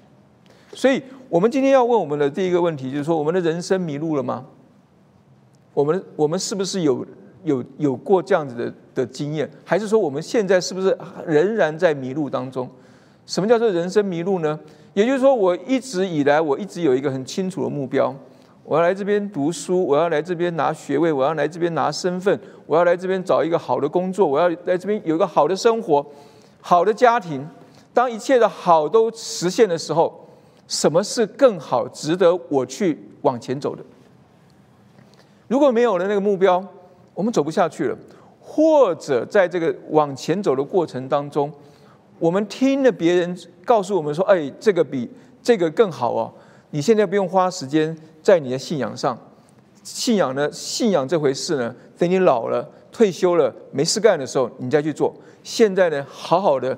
[0.75, 4.45] 所以，我们今天要问我们的第一个问题，就是说，我们的人生迷路了吗？
[5.73, 7.07] 我们我们是不是有
[7.45, 9.51] 有有过这样子的的经验？
[9.65, 12.69] 还是说，我们现在是不是仍然在迷路当中？
[13.25, 14.59] 什么叫做人生迷路呢？
[14.93, 18.15] 也就是说，我一直以来，我一直有一个很清楚的目标。
[18.69, 26.05] 我要来这边读书，我要来这边拿学位，我要来这边拿身份，我要来这边找一个好的工作，我要来这边有一个好的生活、
[26.61, 27.49] 好的家庭。
[27.95, 30.29] 当一切的好都实现的时候，
[30.67, 33.83] 什么是更好、值得我去往前走的？
[35.47, 36.63] 如果没有了那个目标，
[37.15, 37.97] 我们走不下去了。
[38.39, 41.51] 或者在这个往前走的过程当中，
[42.19, 45.11] 我们听了别人告诉我们说：“哎，这个比
[45.43, 46.31] 这个更好哦。”
[46.71, 47.97] 你现在不用花时间
[48.29, 49.19] 在你的信仰上，
[49.83, 50.53] 信仰呢？
[50.53, 51.75] 信仰这回事呢？
[51.97, 55.14] 等你老了、退休了、没事干的时候，你再去做。
[55.43, 56.77] 现在呢，好好的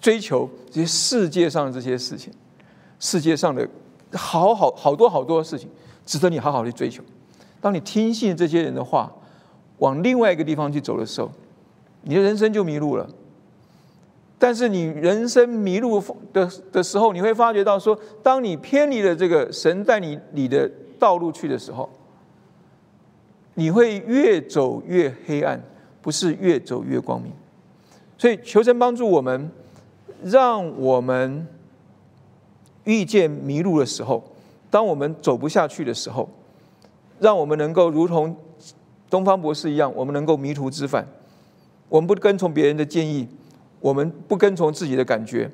[0.00, 2.32] 追求这些世界上这些事情，
[2.98, 3.64] 世界上的
[4.12, 5.68] 好好好多好多事情，
[6.04, 7.00] 值得你好好的追求。
[7.60, 9.12] 当你听信这些人的话，
[9.78, 11.30] 往另外一个地方去走的时候，
[12.00, 13.08] 你的人生就迷路了。
[14.42, 16.02] 但是你人生迷路
[16.32, 21.88] 的的时候，你会发觉到说，当你偏离了这个神带你你的道路去的时候，
[23.54, 25.62] 你会越走越黑暗，
[26.00, 27.30] 不是越走越光明。
[28.18, 29.48] 所以求神帮助我们，
[30.24, 31.46] 让我们
[32.82, 34.24] 遇见迷路的时候，
[34.72, 36.28] 当我们走不下去的时候，
[37.20, 38.36] 让我们能够如同
[39.08, 41.06] 东方博士一样，我们能够迷途知返。
[41.88, 43.28] 我们不跟从别人的建议，
[43.82, 45.50] 我们不跟从自己的感觉，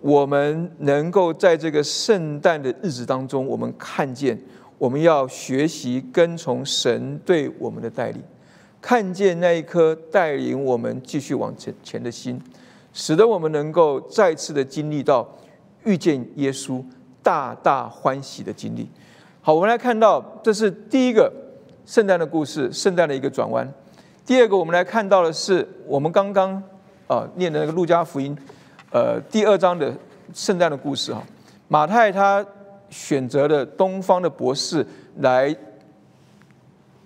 [0.00, 4.36] 我们能够在这个圣诞的日子当中，我们看见
[4.76, 8.20] 我们要学习跟从神对我们的带领，
[8.80, 12.42] 看见那一颗带领我们继续往前前的心，
[12.92, 15.26] 使得我们能够再次的经历到
[15.84, 16.82] 遇见耶稣
[17.22, 18.88] 大大欢喜的经历。
[19.40, 21.32] 好，我们来看到这是第一个
[21.86, 23.72] 圣诞的故事，圣诞的一个转弯。
[24.26, 26.60] 第二个，我们来看到的是我们刚刚
[27.12, 28.34] 啊念的那个路加福音，
[28.90, 29.94] 呃，第二章的
[30.32, 31.22] 圣诞的故事哈。
[31.68, 32.44] 马太他
[32.88, 34.86] 选择了东方的博士
[35.18, 35.54] 来，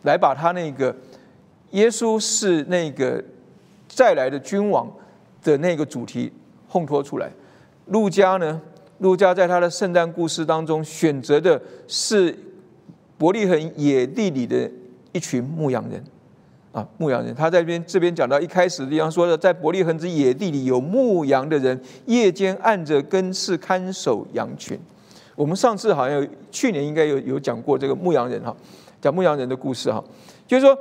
[0.03, 0.95] 来把他那个
[1.73, 3.23] 耶稣是那个
[3.89, 4.89] 再来的君王
[5.43, 6.33] 的那个主题
[6.71, 7.29] 烘托出来。
[7.87, 8.61] 路加呢，
[8.99, 12.37] 路加在他的圣诞故事当中选择的是
[13.19, 14.71] 伯利恒野地里的
[15.13, 16.03] 一群牧羊人。
[16.77, 24.79] 啊，牧羊人，他在这边这边讲到一开始的地方说的，在伯利恒之野地里有牧羊的人，夜间按着根刺看守羊群。
[25.35, 28.55] 我们上次好像有去年应该有有讲过这个牧羊人哈，
[29.01, 30.05] 讲牧羊人的故事哈，
[30.47, 30.77] 就是说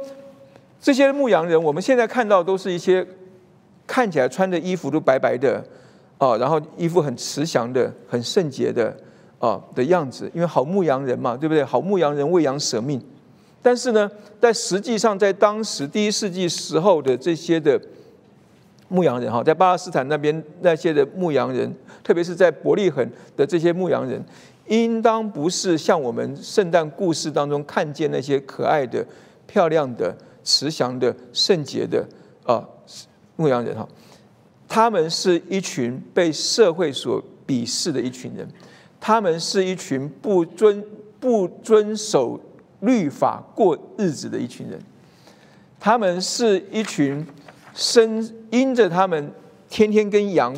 [0.81, 3.07] 这些牧羊人，我们现在看到都是一些
[3.87, 5.63] 看起来穿的衣服都白白的
[6.17, 8.93] 啊，然后衣服很慈祥的、很圣洁的
[9.39, 11.63] 啊的样子，因为好牧羊人嘛，对不对？
[11.63, 13.01] 好牧羊人为羊舍命。
[13.65, 17.81] 但是呢，在实际上，在当时第一世纪时候的这些的
[18.89, 24.23] 牧羊人哈，在巴勒斯坦那边那些的牧羊人，特别是在伯利恒的这些牧羊人，
[24.67, 29.03] 应当不是像我们圣诞故事当中看见那些可爱的、
[29.47, 32.07] 漂亮的、慈祥的、圣洁的
[32.43, 32.63] 啊
[33.35, 33.89] 牧羊人哈，
[34.67, 38.47] 他们是一群被社会所鄙视的一群人，
[38.99, 40.85] 他们是一群不遵
[41.19, 42.39] 不遵守。
[42.81, 44.79] 律法过日子的一群人，
[45.79, 47.25] 他们是一群
[47.73, 49.31] 身因着他们
[49.69, 50.53] 天天跟羊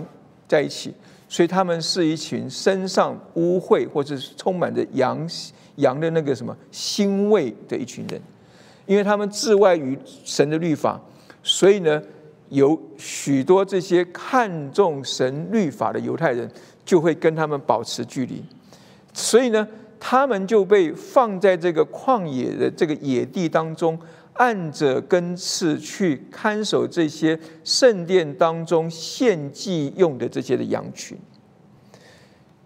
[0.47, 0.93] 在一起，
[1.30, 5.27] 所以他们是一群身上污秽或者是充满着羊
[5.75, 8.19] 羊的那个什么腥味的一群人，
[8.86, 10.99] 因为他们置外于神的律法，
[11.43, 12.01] 所以呢，
[12.49, 16.49] 有许多这些看重神律法的犹太人
[16.84, 18.43] 就会跟他们保持距离，
[19.13, 19.67] 所以呢。
[19.99, 23.97] 他们就被放在这个旷野的这个野地当中，
[24.33, 31.17] 按着根刺去看守这些圣殿当中献祭用的这些的羊群。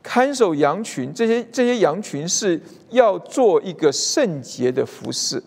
[0.04, 5.42] 看守羊群，这些这些羊群是要做一个圣洁的服饰，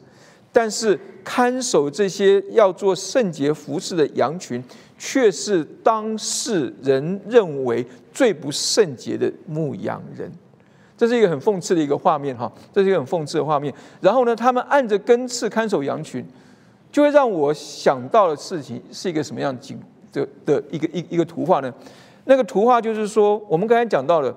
[0.52, 4.62] 但是看守这些要做圣洁服饰的羊群，
[4.96, 10.30] 却是当事人认为最不圣洁的牧羊人。
[10.96, 13.72] 这是一个很讽刺的一个画面哈，这是一个很讽刺的画面。
[14.00, 16.24] 然后呢，他们按着根刺看守羊群，
[16.92, 19.80] 就会让我想到的事情是一个什么样景
[20.12, 21.72] 的的一个一一个图画呢？
[22.26, 24.34] 那个图画就是说，我们刚才讲到了，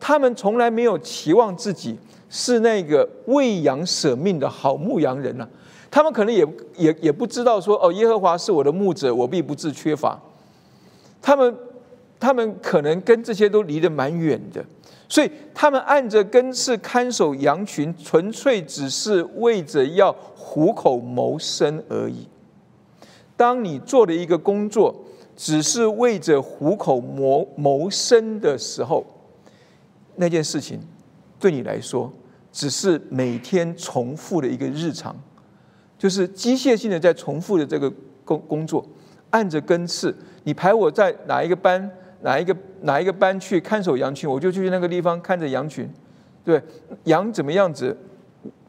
[0.00, 1.96] 他们从来没有期望自己
[2.28, 5.48] 是那个为羊舍命的好牧羊人呐。
[5.90, 6.46] 他们可能也
[6.76, 10.20] 也也不知道说，哦，耶和华是我的牧者，我必不致缺乏。
[11.22, 11.56] 他们
[12.18, 14.64] 他们可能跟这些都离得蛮远的。
[15.10, 22.28] 所以他们按着根刺看守羊群，纯粹只是为着要糊口谋生而已。
[23.36, 24.94] 当你做的一个工作
[25.36, 29.04] 只是为着糊口谋谋生的时候，
[30.14, 30.78] 那件事情
[31.40, 32.12] 对你来说
[32.52, 35.16] 只是每天重复的一个日常，
[35.98, 37.92] 就是机械性的在重复的这个
[38.24, 38.86] 工工作，
[39.30, 41.90] 按着根刺，你排我在哪一个班？
[42.22, 45.88] 哪一个哪一个班去看守羊群，我就去那个地方看着羊群。
[46.42, 46.60] 对，
[47.04, 47.96] 羊怎么样子，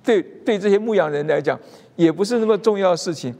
[0.03, 1.57] 对对这些牧羊人来讲，
[1.95, 3.33] 也不是那么重要的事情。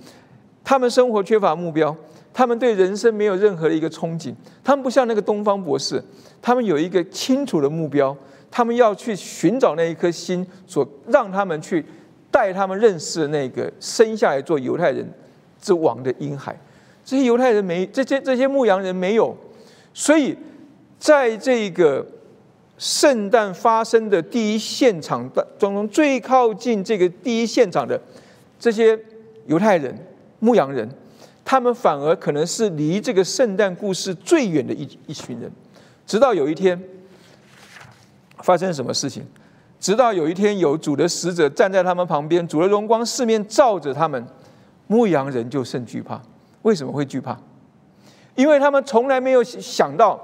[0.63, 1.95] 他们生活缺乏目标，
[2.33, 4.33] 他们对人生没有任何的一个憧憬。
[4.63, 6.01] 他们不像那个东方博士，
[6.41, 8.15] 他们有一个清楚的目标，
[8.49, 11.85] 他们要去寻找那一颗心，所让他们去
[12.31, 15.05] 带他们认识那个生下来做犹太人
[15.59, 16.57] 之王的婴孩。
[17.03, 19.35] 这些犹太人没，这些这些牧羊人没有。
[19.93, 20.37] 所以，
[20.97, 22.05] 在这个
[22.77, 27.99] 圣诞发生的第一现场当中，最靠近这个第一现场的
[28.59, 28.97] 这些
[29.47, 29.95] 犹太人、
[30.39, 30.89] 牧羊人，
[31.43, 35.51] 他们反而可能是离这个圣诞故事最远的一一群人。
[36.07, 36.81] 直到有一天，
[38.39, 39.23] 发生什么事情？
[39.79, 44.25] 直到有一天，有主的使者站在他们旁边，主的荣光四面照着他们，
[44.87, 46.21] 牧羊人就甚惧怕。
[46.61, 47.37] 为什么会惧怕？
[48.35, 50.19] 因为他们从来没有想到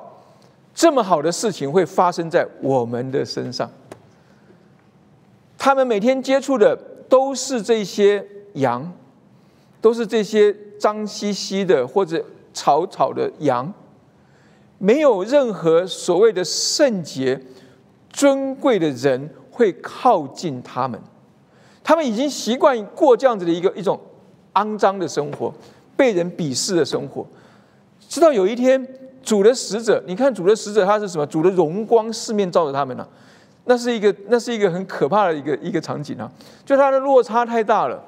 [0.73, 3.69] 这么好的事情会发生在我们的身上。
[5.57, 6.77] 他们每天接触的
[7.09, 8.93] 都是这些羊，
[9.81, 13.73] 都是这些脏兮兮的或者草草的羊，
[14.77, 17.41] 没有任何所谓的圣洁、
[18.09, 20.99] 尊贵的人会靠近他们。
[21.83, 23.99] 他们已经习惯过这样子的一个一种
[24.53, 25.53] 肮脏的生活，
[25.95, 27.25] 被人鄙视的生活。
[28.07, 28.87] 直到有一天，
[29.21, 31.25] 主的使者，你看主的使者他是什么？
[31.27, 33.07] 主的荣光四面照着他们呢？
[33.65, 36.31] 那是一个，那是一个很可怕的一个一个场景啊！
[36.65, 38.01] 就它的落差太大了。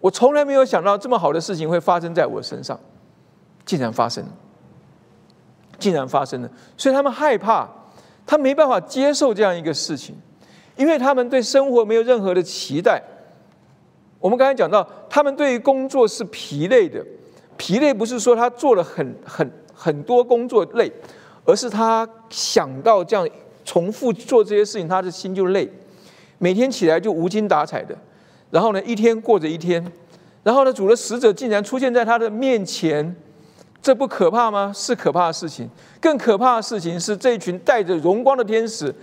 [0.00, 2.76] 我从来没有想到这么好的事情会发生在我身上，
[3.64, 4.30] 竟然发生了，
[5.78, 6.50] 竟然发生了。
[6.76, 7.68] 所以他们害怕，
[8.26, 10.16] 他没办法接受这样一个事情，
[10.74, 13.00] 因为他们对生活没有任何的期待。
[14.18, 17.04] 我们刚才讲到，他们对于工作是疲累的，
[17.56, 20.90] 疲累不是说他做了很很很多工作累，
[21.44, 23.28] 而是他想到这样
[23.64, 25.70] 重复做这些事情，他的心就累，
[26.38, 27.96] 每天起来就无精打采的。
[28.50, 29.84] 然后呢，一天过着一天，
[30.42, 33.14] 然后呢，主的使者竟然出现在他的面前，
[33.80, 34.72] 这不可怕吗？
[34.74, 35.68] 是可怕的事情。
[36.00, 38.94] 更可怕的事情是，这一群带着荣光的天使，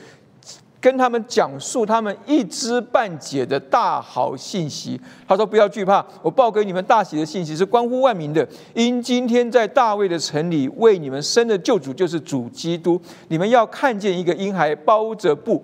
[0.81, 4.99] 跟他们讲述他们一知半解的大好信息。
[5.27, 8.47] 他说：“不要惧怕，我报给你们大喜的信息是关乎万民的。
[8.73, 12.99] 因今天在大卫的城里为你们生的救主就是主基督。
[13.27, 15.63] 你们要看见一个婴孩包着布，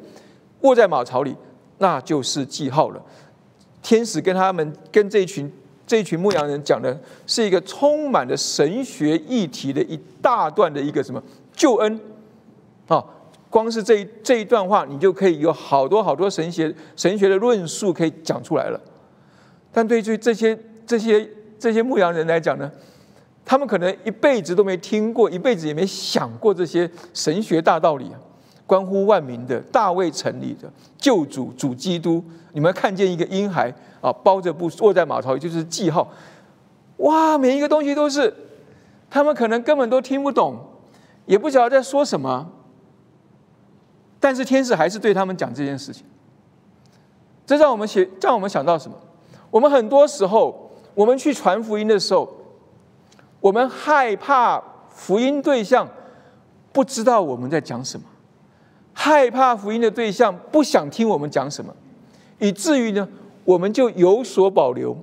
[0.62, 1.36] 卧在马槽里，
[1.78, 3.02] 那就是记号了。”
[3.82, 5.50] 天使跟他们跟这一群
[5.86, 11.22] 这一群牧羊人讲的是一个充满了神学议题的一大段的一个什么
[11.54, 12.00] 救恩
[12.88, 13.06] 啊！
[13.56, 18.78] 光是这一这一段话，你就可以有好多好多神学神学的论述可以讲出来了。
[19.72, 21.26] 但对于这些这些
[21.58, 22.70] 这些牧羊人来讲呢，
[23.46, 28.12] 他们可能一辈子都没听过，一辈子也没想过这些神学大道理。
[28.68, 36.12] 关乎万民的大卫城里的救主主基督，你们看见一个婴孩啊，包着布卧在马槽，就是记号。
[36.98, 38.34] 哇，每一个东西都是，
[39.10, 40.58] 他们可能根本都听不懂，
[41.26, 42.52] 也不晓得在说什么。
[44.26, 46.04] 但是天使还是对他们讲这件事情，
[47.46, 48.98] 这让我们写，让我们想到什么？
[49.52, 52.28] 我们很多时候，我们去传福音的时候，
[53.40, 54.60] 我们害怕
[54.90, 55.88] 福音对象
[56.74, 58.08] 不知道我们在讲什么。
[58.94, 61.72] 害怕福音的对象不想听我们讲什么，
[62.40, 63.08] 以至于呢，
[63.44, 64.98] 我们就有所保留，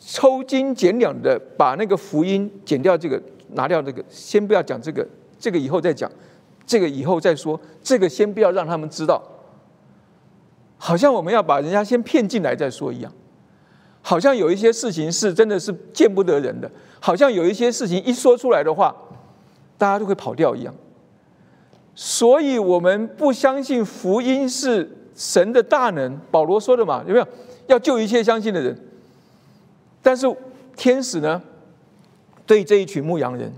[0.00, 5.06] 抽斤减两的把那个福音减掉，这个拿掉这个，先不要讲这个，
[5.38, 6.10] 这个以后再讲，
[6.66, 9.22] 这个以后再说，这个先不要让他们知道，
[10.76, 13.12] 好像我们要把人家先骗进来再说一样，
[14.02, 18.94] 好像有一些事情是真的是见不得人的，好像有一些事情一说出来的话，
[19.78, 20.74] 大家都会跑掉一样。
[21.94, 27.26] 所以我们不相信福音是神的大能，保罗说的嘛，有没有？
[27.68, 28.78] 要救一切相信的人。
[30.02, 30.26] 但是
[30.76, 31.42] 天使呢，
[32.44, 33.52] 对这一群牧羊人，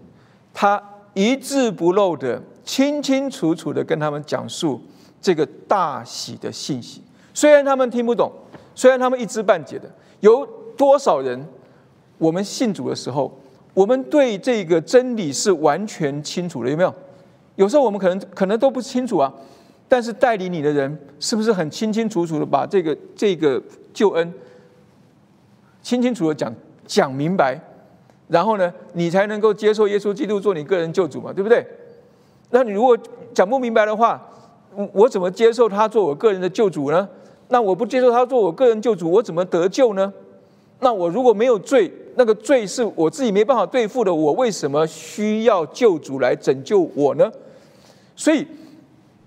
[0.54, 0.82] 他
[1.14, 4.78] 一字不漏的、清清楚楚的跟他们讲述
[5.22, 7.02] 这个大喜的信息。
[7.32, 8.30] 虽然他们听不懂，
[8.74, 9.90] 虽然他们一知半解的，
[10.20, 10.46] 有
[10.76, 11.42] 多少人，
[12.18, 13.34] 我们信主的时候，
[13.72, 16.94] 我们对这个真理是完全清楚的，有没有？
[17.56, 19.32] 有时候我们可能可能都不清楚啊，
[19.88, 23.62] 但是带领你的人是不是很清清楚楚的把这个这个
[23.94, 24.30] 救恩
[25.80, 26.54] 清清楚的讲
[26.86, 27.58] 讲明白，
[28.28, 31.66] 然后呢，你才能够接受耶稣基督做你个人救主嘛，对不对？
[32.50, 32.96] 那你如果
[33.34, 34.20] 讲不明白的话，
[34.74, 37.08] 我我怎么接受他做我个人的救主呢？
[37.48, 40.12] 那我不接受他做我个人救主，我怎么得救呢？
[40.80, 41.92] 那我如果没有罪？
[42.16, 47.30] 那个罪是我自己没办法对付的，我为什么需要救主来拯救我呢？
[48.16, 48.46] 所以，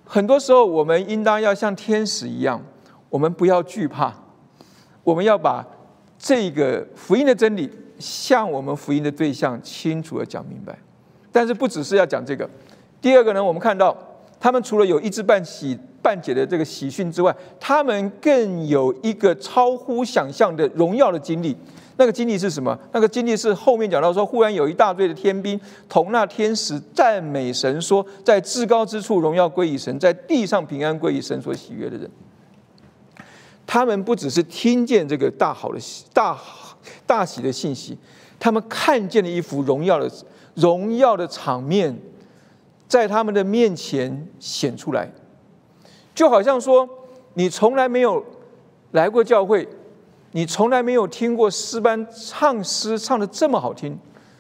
[0.04, 2.62] 很多时候我们应当要像天使一样，
[3.10, 4.14] 我们不要惧怕，
[5.06, 5.66] 我们要把
[6.20, 10.78] 这个福音的真理向我们福音的对象清楚的讲明白。
[11.32, 12.50] 但是不只是要讲这个，
[13.02, 13.98] 第二个呢，我们看到
[14.40, 21.56] 他们除了有一知半喜半解的这个喜讯之外，他们更有一个超乎想象的荣耀的经历。
[21.98, 22.76] 那个经历是什么？
[22.94, 32.10] 那个经历是后面讲到说，忽然有一大队的天兵同那天使赞美神，说在至高之处荣耀归于神，在地上平安归于神所喜悦的人。
[33.68, 35.80] 他们不只是听见这个大好的
[36.12, 36.36] 大
[37.06, 37.96] 大喜的信息，
[38.40, 40.10] 他们看见了一幅荣耀的
[40.56, 41.96] 荣耀的场面，
[42.92, 45.10] 在他们的面前显出来，
[46.14, 46.90] 就好像说
[47.36, 48.22] 你从来没有
[48.92, 49.66] 来过教会。
[50.34, 53.98] 你从来没有听过诗班唱诗唱的这么好听，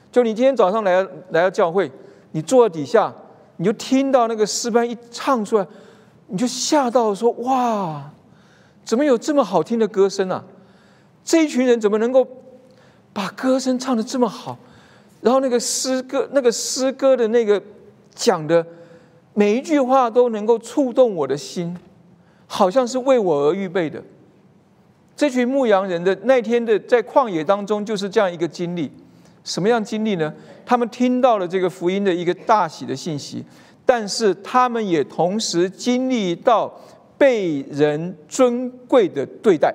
[0.10, 1.90] 就你今天早上来来到教会，
[2.32, 3.14] 你坐在底下，
[3.58, 5.68] 你就听到那个诗班一唱出来，
[6.28, 8.10] 你就吓到说：“哇，
[8.86, 10.44] 怎么有这么好听的歌声啊？
[11.26, 12.26] 这一群人怎么能够
[13.12, 14.58] 把歌声唱的这么好，
[15.20, 17.62] 然后那个诗歌，那个诗歌的那个
[18.22, 18.64] 讲的
[19.34, 21.76] 每一句话都能够触动我的心，
[22.46, 24.00] 好像是为我而预备的。
[25.16, 28.92] 这群牧羊人的那天的在旷野当中，就是这样一个经历。
[29.44, 30.32] 什么样经历呢？
[30.64, 33.44] 他们听到了这个福音的一个大喜的信息，
[33.86, 36.72] 但是他们也同时经历到
[37.18, 39.74] 被人尊贵的对待，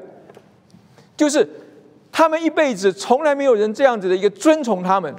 [1.16, 1.48] 就是
[2.12, 5.12] 他们一辈子从来没有人这样子的一个尊崇他们，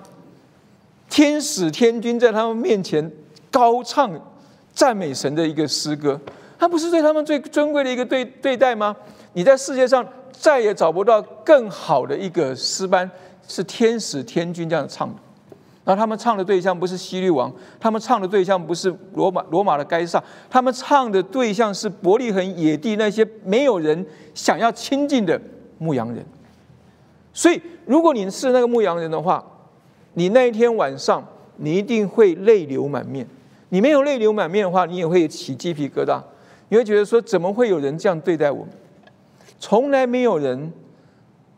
[1.10, 3.12] 天使天君在他们面前
[3.52, 4.12] 高唱
[4.74, 6.20] 赞美神的一个诗歌，
[6.60, 8.96] 他不是对他们最尊贵的一个对对待吗？
[9.34, 13.10] 你在世界上再也找不到更好的一个诗班。
[13.50, 15.16] 是天使天君这样唱的，
[15.86, 17.50] 然后他们唱的对象不是希律王，
[17.80, 25.40] 他们唱的对象不是罗马罗马的该撒，他们唱的对象是伯利恒野地那些没有人想要亲近的
[25.78, 26.26] 牧羊人。
[27.34, 29.42] 所以，如果你是那个牧羊人的话，
[30.18, 31.24] 你那一天晚上
[31.58, 33.28] 你一定会泪流满面。
[33.70, 36.20] 你没有泪流满面的话，你也会起鸡皮疙瘩，
[36.70, 38.68] 你会觉得说，怎么会有人这样对待我？
[39.60, 40.74] 从来没有人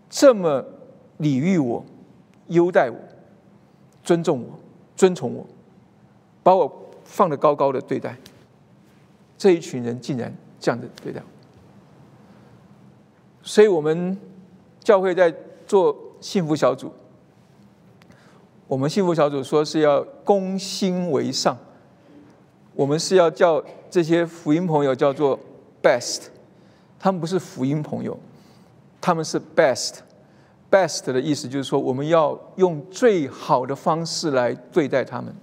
[0.10, 0.64] 这么。
[1.20, 1.84] 礼遇我，
[2.47, 2.95] 优待我，
[4.01, 4.57] 尊重我，
[4.95, 5.45] 尊崇我，
[6.41, 8.16] 把我放得高高的对待。
[9.38, 11.26] 这一群人竟然这样的对待我，
[13.43, 14.18] 所以我们
[14.80, 15.36] 教会在
[15.68, 16.89] 做幸福小组。
[18.70, 21.57] 我们幸福小组说是要攻心为上，
[22.76, 25.38] 我们是要叫这些福音朋友叫做
[25.82, 26.28] best，
[26.99, 28.15] 他们不是福音朋友，
[29.01, 29.95] 他们是 best。
[30.70, 35.34] Best 的意思就是说，我们要用最好的方式来对待他们。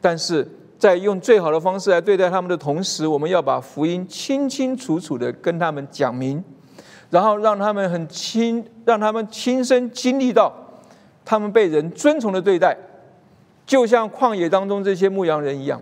[0.00, 6.42] 但是在用最好的方式来对待他们的同时，我们要把福音清清楚楚的跟他们讲明，
[7.10, 10.50] 然后让他们很亲，让他们亲身经历到
[11.24, 12.76] 他们被人尊崇的对待，
[13.64, 15.80] 就像旷野当中这些牧羊人一样，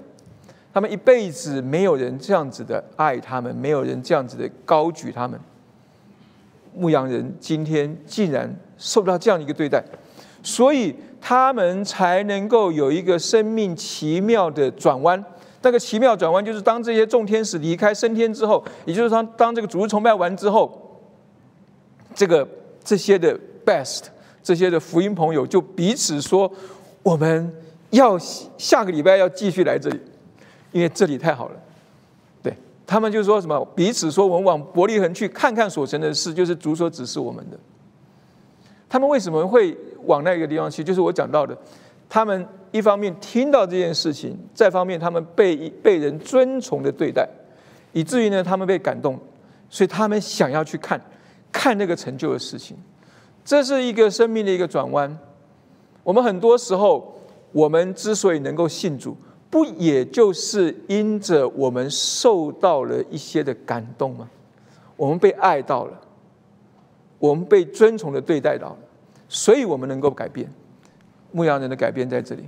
[0.72, 5.38] 他们一辈子没有人这样子的爱他们，没有人这样子的高举他们。
[6.74, 9.82] 牧羊人今天竟然受到这样一个对待，
[10.42, 15.24] 所以他们才能够有一个生命奇妙的转弯。
[15.62, 21.02] 那个奇妙转弯，就是当这些众天使离开升天之后，也就是当当这个主日崇拜完之后，
[22.14, 22.48] 这个
[22.82, 24.04] 这些的 best
[24.42, 26.50] 这些的福音朋友就彼此说
[27.02, 27.52] ：“我们
[27.90, 28.18] 要
[28.58, 30.00] 下个礼拜要继续来这里，
[30.72, 31.56] 因为这里太好了。”
[32.42, 32.54] 对
[32.86, 33.64] 他们就说什么？
[33.74, 37.58] 彼此说：“我们往伯利恒去看看所成的事，就是主所指示我们的。”
[38.88, 40.82] 他们为什么会往那个地方去？
[40.82, 41.56] 就是我讲到的，
[42.08, 47.28] 他们一方面听到这件事情，再方面他们被被人尊崇的对待，
[47.92, 49.16] 以至于呢，他们被感动，
[49.68, 51.00] 所以他们想要去看
[51.52, 52.76] 看那个成就的事情。
[53.50, 55.18] 这是一个生命的一个转弯。
[56.04, 57.20] 我们很多时候，
[57.50, 59.16] 我们之所以能够信主。
[59.50, 64.30] 不也就是因着我们受到了一些的感动吗？
[64.96, 66.00] 我们被爱到了，
[67.18, 68.78] 我们被尊崇的对待到了，
[69.28, 70.48] 所以我们能够改变。
[71.32, 72.44] 牧羊人的改变在这里，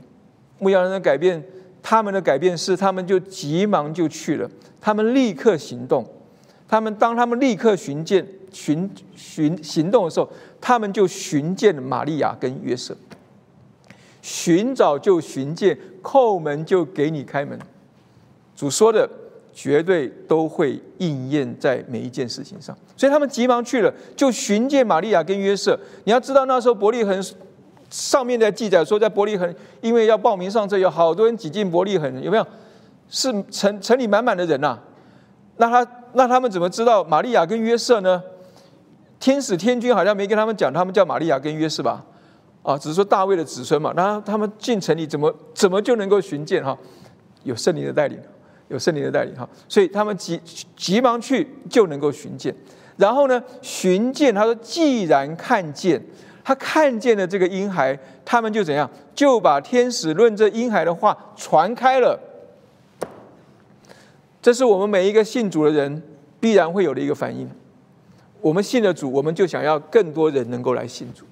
[0.61, 1.43] 牧羊人的改变，
[1.83, 4.49] 他们的改变是他们就急忙就去了，
[4.81, 6.07] 他们立刻行动。
[6.69, 10.27] 他们当他们立刻寻见、寻寻行动的时候，
[10.63, 12.97] 他们就寻见玛利亚跟约瑟。
[14.23, 17.59] 寻找就寻见，叩门就给你开门。
[18.55, 19.09] 主说的
[19.53, 25.77] 绝对都会应验在每一件事情上，所以他们急忙去了，就寻见玛利亚跟约瑟。
[26.05, 27.21] 你要知道，那时候伯利恒
[27.91, 32.47] 上面的记载说，在伯利恒，因为要报名上车，有好多人挤进伯利恒，有没有？
[33.09, 34.79] 是城城里满满的人呐。
[35.57, 38.23] 那他那他们怎么知道玛利亚跟约瑟呢？
[39.23, 42.05] 天使天君好像没跟他们讲，他们叫玛利亚跟约瑟吧？
[42.65, 46.77] 啊，只是说大卫的子孙嘛，那他们进城里怎么怎么就能够寻见哈？
[47.45, 48.19] 有圣灵的带领，
[48.67, 50.41] 有圣灵的带领哈，所以他们急
[50.77, 52.53] 急忙去就能够寻见。
[52.97, 56.03] 然后呢，寻见他说，既然看见
[56.43, 62.19] 他看见了这个婴孩，他们就怎样，就把天使论这婴孩的话传开了。
[64.43, 66.03] 这是我们每一个信主的人
[66.41, 67.49] 必然会有的一个反应。
[68.43, 71.25] 我们信了主，我们就想要更多人能够来信主。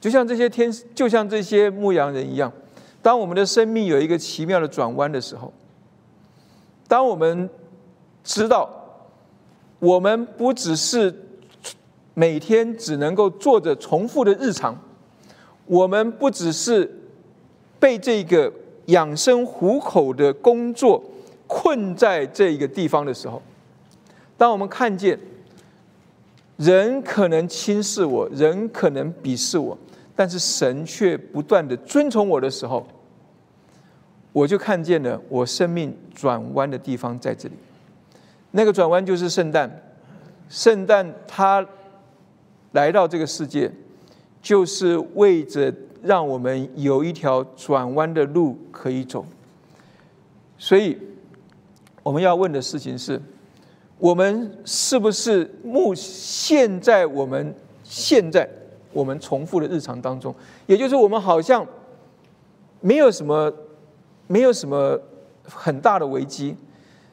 [0.00, 2.52] 就像这些天，就像这些牧羊人一样，
[3.02, 5.52] 当我们的生命有一个奇妙的转弯的时候，
[6.86, 7.50] 当我们
[8.22, 8.70] 知道
[9.78, 11.14] 我们不只是
[12.14, 14.76] 每天只能够做着重复的日常，
[15.66, 16.90] 我们不只是
[17.78, 18.52] 被这个
[18.86, 21.02] 养生糊口的工作
[21.46, 23.40] 困在这一个地方的时候，
[24.36, 25.18] 当我们看见
[26.60, 29.76] 人可能轻视我，人可能鄙视我，
[30.14, 32.86] 但是神却不断的尊崇我的时候，
[34.30, 37.54] 我就看见了我生命转弯的地方在这里。
[38.50, 39.70] 那个转弯就是圣诞，
[40.50, 41.66] 圣诞他
[42.72, 43.72] 来到这个世界，
[44.42, 49.24] 就是为着让我们有一条转弯的路可以走。
[50.58, 50.98] 所以
[52.02, 53.18] 我们要问的事情是：
[54.00, 58.48] 我们是不是目现在我们现在
[58.92, 60.34] 我们重复的日常当中，
[60.66, 61.64] 也就是我们好像
[62.80, 63.52] 没有什么
[64.26, 64.98] 没有什么
[65.44, 66.56] 很大的危机。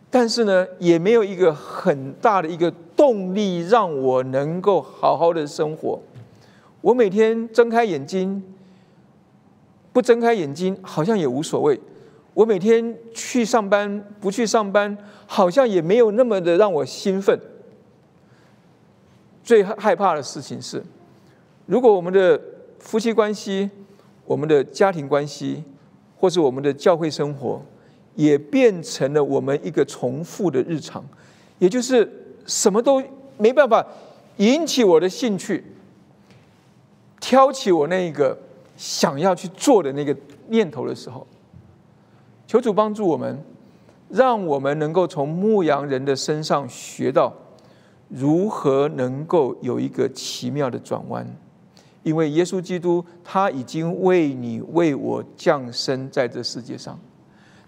[0.10, 6.00] 但是呢，也没有一个很大的一个动力让我能够好好的生活。
[6.80, 8.42] 我每天睁开眼睛，
[9.92, 11.78] 不睁开眼睛好像也无所谓。
[12.34, 17.40] 我每天去上班，不去上班，好像也没有那么的让我兴奋。
[19.44, 20.84] 最害怕的事情是，
[21.68, 22.42] 如果我们的
[22.80, 23.70] 夫妻关系、
[24.26, 25.64] 我们的家庭关系，
[26.18, 27.62] 或是我们的教会生活。
[28.16, 31.06] 也变成了我们一个重复的日常，
[31.60, 32.12] 也就是
[32.48, 33.00] 什么都
[33.38, 33.86] 没办法
[34.38, 35.64] 引起我的兴趣，
[37.20, 38.36] 挑起我那个
[38.76, 40.18] 想要去做的那个
[40.48, 41.28] 念头的时候，
[42.48, 43.40] 求主帮助我们，
[44.10, 47.34] 让我们能够从牧羊人的身上学到
[48.10, 51.28] 如何能够有一个奇妙的转弯，
[52.04, 56.98] 因为耶稣基督他已经为你为我降生在这世界上。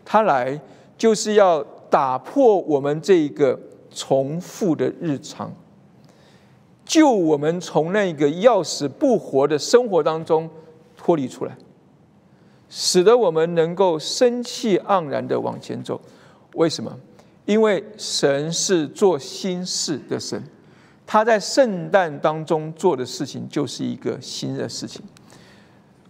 [0.05, 0.59] 他来
[0.97, 3.59] 就是要打破我们这个
[3.91, 5.51] 重复的日常，
[6.85, 10.49] 救我们从那个要死不活的生活当中
[10.95, 11.57] 脱离出来，
[12.69, 15.99] 使得我们能够生气盎然的往前走。
[16.53, 16.95] 为什么？
[17.45, 20.43] 因为神是做新事的神，
[21.05, 25.01] 他在圣诞当中做的事情就是一个新的事情。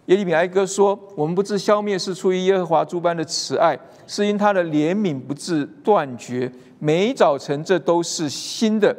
[0.08, 6.52] 耶利米哀歌说：“我们不致消灭，是出于耶和华诸般的慈爱，是因他的怜悯不致断绝。
[6.80, 8.96] 每早晨这都是新的，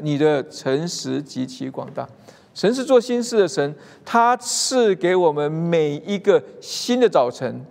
[0.00, 2.08] 你的诚实极其广大。
[2.54, 3.74] 神是做新事的神，
[4.04, 7.66] 他赐给我们每一个新的早晨，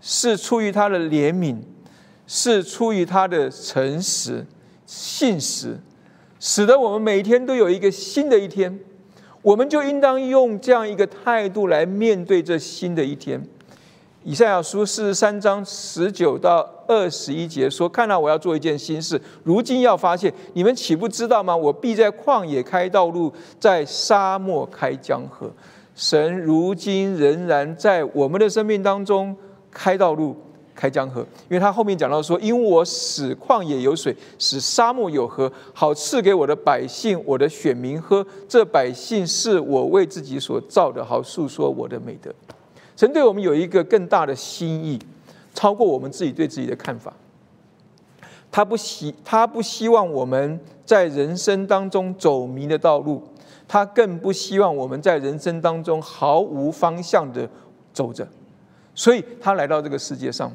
[0.00, 1.56] 是出于他的怜悯，
[2.26, 4.46] 是出于他的诚实
[4.86, 5.78] 信实，
[6.38, 8.78] 使得我们每天都有一个新的一天。”
[9.42, 13.46] 我们就应当用这样一个态度来面对这新的一天。
[14.22, 21.54] 以赛亚书四十三章十九到二十一节说：“看到我要做一件新事，如今要发现，你们岂不知道吗？
[21.54, 25.52] 我必在旷野开道路，在沙漠开江河。
[25.94, 29.36] 神如今仍然在我们的生命当中
[29.70, 30.34] 开道路。”
[30.74, 38.26] 开江河，因为他后面讲到说：“因我使旷野有水，使沙漠有河，好赐给我的百姓、我的选民喝。
[38.48, 42.34] 这百姓是我为自己所造的，好诉说我的美德。”
[42.96, 44.98] 神对我们有一个更大的心意，
[45.52, 47.12] 超过我们自己对自己的看法。
[48.50, 53.22] 他不希他不希望我们在人生当中走迷的道路，
[53.66, 57.48] 他更不希望我们在人生当中毫无方向的
[57.92, 58.26] 走着，
[58.94, 60.52] 所以他来到这个世界上。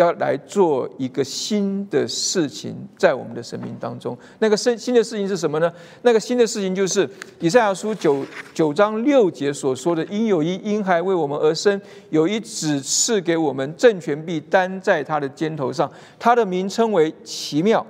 [0.00, 5.70] 要来做一个新的事情，在我们的生命当中，那个新新的事情是什么呢？
[6.00, 8.24] 那个新的事情就是以赛亚书九
[8.54, 11.78] 九章六节所说的：“因有一婴孩为我们而生，
[12.08, 15.90] 有一子赐给我们，政权必担在他的肩头上。
[16.18, 17.86] 他的名称为奇妙、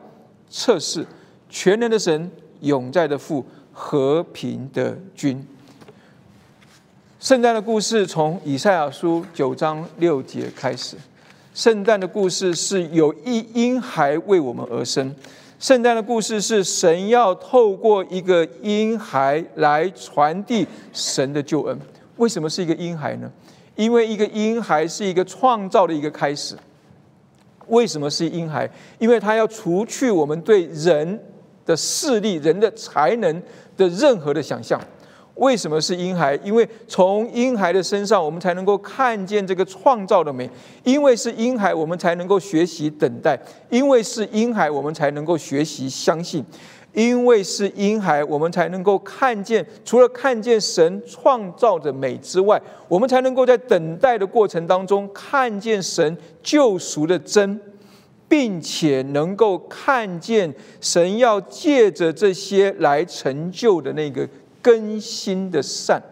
[0.49, 1.07] 测试、
[1.49, 2.29] 全能的神、
[2.63, 5.47] 永在的父、和平的君。”
[7.21, 10.97] 圣诞的故事从以赛亚书九章六节开始。
[11.61, 15.15] 圣诞的故事是有一婴孩为我们而生。
[15.59, 21.79] 圣诞的故事是神要透过一个婴孩来传递神的救恩。
[22.17, 23.31] 为什么是一个婴孩呢？
[23.77, 26.57] 因为一个婴孩是一个创造的一个开始。
[27.67, 28.67] 为什么是婴孩？
[28.99, 31.23] 因为他要除去我们对人
[31.67, 33.43] 的势力、人的才能
[33.77, 34.81] 的任何的想象。
[35.41, 36.39] 为什么是婴孩？
[36.45, 40.47] 因为从婴孩的身上，我们才能够看见这个创造的美；
[40.85, 43.35] 因为是婴孩，我们才能够学习等待；
[43.71, 46.43] 因为是婴孩，我们才能够学习相信；
[46.93, 57.59] 因为是婴孩，我们才能够看见除了看见神创造的美之外，我们才能够在等待的过程当中看见神救赎的真，
[58.29, 64.29] 并且能够看见神要借着这些来成就的那个。
[64.63, 66.03] 更新的善，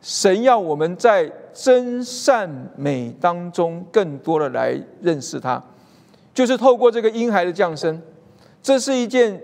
[0.00, 5.62] 神要我们在真善美当中更多的来认识他，
[6.32, 8.02] 就是透过这个婴孩的降生，
[8.62, 9.40] 这是一件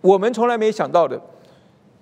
[0.00, 1.20] 我们从来没想到的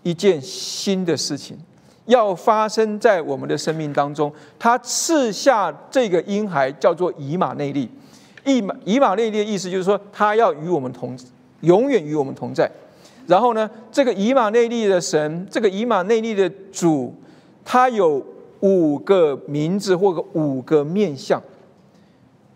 [0.02, 1.58] 一件新的事情，
[2.06, 4.32] 要发生在我们的生命当中。
[4.58, 7.88] 他赐下这个婴孩，叫做以马内利。
[8.44, 11.18] 以马以马内利的意思就是说，他要与我们同，
[11.60, 12.70] 永远与我们同在。
[13.30, 17.14] 然后呢，这个以马内利的神，这个以马内利的主，
[17.64, 18.20] 他有
[18.58, 21.40] 五个名字或五个面相。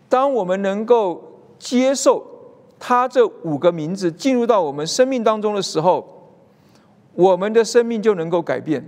[0.09, 2.21] 当我们能够接受
[2.77, 6.05] 他这五个名字进入到我们生命当中的时候，
[7.13, 8.85] 我们的生命就能够改变，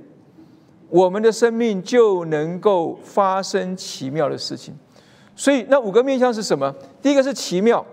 [0.90, 4.76] 我们的生命就能够发生奇妙的事情。
[5.38, 6.76] 所以那五个面相是什么？
[7.02, 7.86] 第一个是奇妙。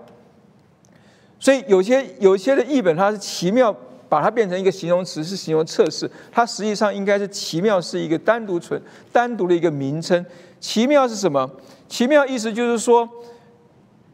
[1.45, 3.71] 所以有些有些的译本它是奇妙，
[4.09, 6.11] 把它变成一个形容词，是形容测试。
[6.33, 8.81] 它实际上应该是奇妙是一个单独存
[9.13, 10.25] 单独的一个名称。
[10.59, 11.51] 奇妙是什么？
[11.87, 13.07] 奇妙意思就是说，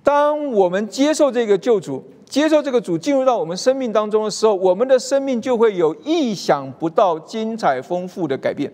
[0.02, 8.72] 当我们接受这个救主，接受这个主进入到我们生命当中的时候，我们的生命就会有意想不到、精彩丰富的改变。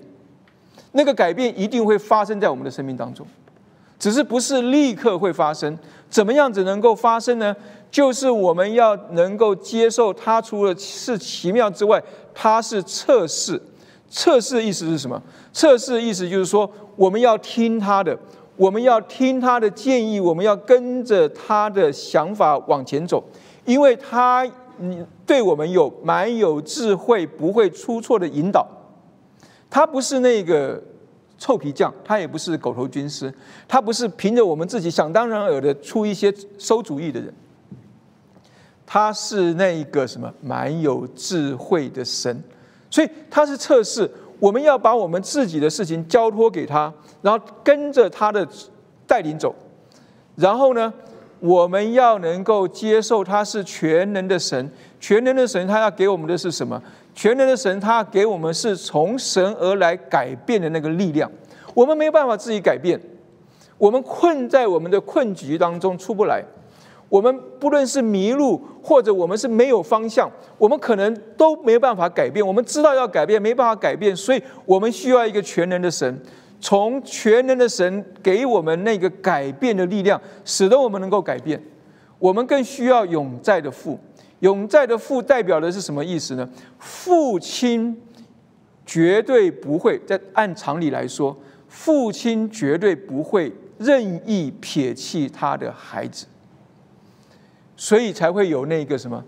[0.93, 3.27] 那个改变一定会发生在我们的生命当中。
[3.99, 5.79] 只是不是立刻会发生？
[6.11, 7.57] 怎么样子能够发生呢？
[7.91, 12.03] 就是我们要能够接受它，除了是奇妙之外，
[12.35, 13.61] 它是测试。
[14.09, 15.21] 测试意思是什么？
[15.53, 18.17] 测试意思就是说，我们要听他的，
[18.57, 23.23] 我们要听他的建议，我们要跟着他的想法往前走，
[23.65, 24.47] 因为他
[24.79, 28.67] 你对我们有蛮有智慧，不会出错的引导。
[29.71, 30.83] 他不是那个。
[31.39, 33.31] 臭皮匠，他也不是狗头军师，
[33.69, 37.31] 他不是凭着我们自己想当然尔的出一些馊主意的人，
[38.87, 42.43] 他是那一个什么蛮有智慧的神，
[42.89, 44.09] 所以他是测试
[44.39, 48.47] 我们要把我们自己的事情交托给他，然后跟着他的
[49.07, 49.55] 带领走，
[50.37, 50.93] 然后呢，
[51.41, 54.71] 我们要能够接受他是全能的神，
[55.01, 56.81] 全能的神他要给我们的是什么？
[57.15, 61.31] 全能的神，他给我们是从神而来改变的那个力量。
[61.73, 63.01] 我们没有办法自己改变，
[63.79, 66.45] 我们困在我们的困局当中出不来。
[67.09, 72.47] 我们不论是迷路，或者我们是没有方向，我们可能都没办法改变。
[72.47, 76.21] 我们知道要改变，没办法改变，所以我们需要一个全能的神，
[76.61, 81.63] 从全能的神给我们那个改变的力量，使得我们能够改变。
[82.19, 83.99] 我们更需要永在的父。
[84.41, 86.49] 永在的父代表的是什么意思呢？
[86.79, 87.99] 父亲
[88.85, 91.37] 绝对不会在按常理来说，
[91.69, 96.27] 父亲绝对不会任意撇弃他的孩子，
[97.77, 99.23] 所以才会有那个什么，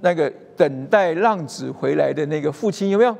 [0.00, 3.16] 那个等待浪子回来的那个父亲有没有？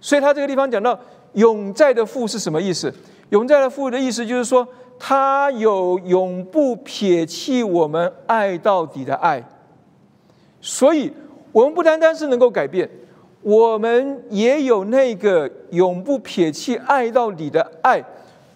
[0.00, 0.98] 所以他这个地方讲到
[1.34, 2.92] 永在的父是什么意思？
[3.30, 4.66] 永在的父的意思就是说，
[4.98, 9.42] 他有永不撇弃我们爱到底的爱。
[10.60, 11.12] 所以，
[11.52, 12.90] 我们不单单是能够改变，
[13.42, 18.04] 我们也有那个永不撇弃爱到底的爱，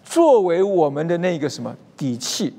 [0.03, 2.53] 作为我们的那个什么底气，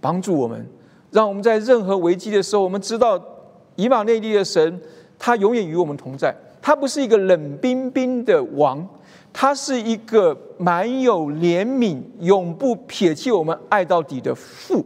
[0.00, 0.66] 帮助我们，
[1.10, 3.20] 让我们在任何危机的时候，我们知道
[3.76, 4.80] 以马内利的神，
[5.18, 6.34] 他永远与我们同在。
[6.60, 8.86] 他不是一个冷冰冰的王，
[9.32, 14.84] 他是一个满有怜悯、永不撇弃我们爱到底的父，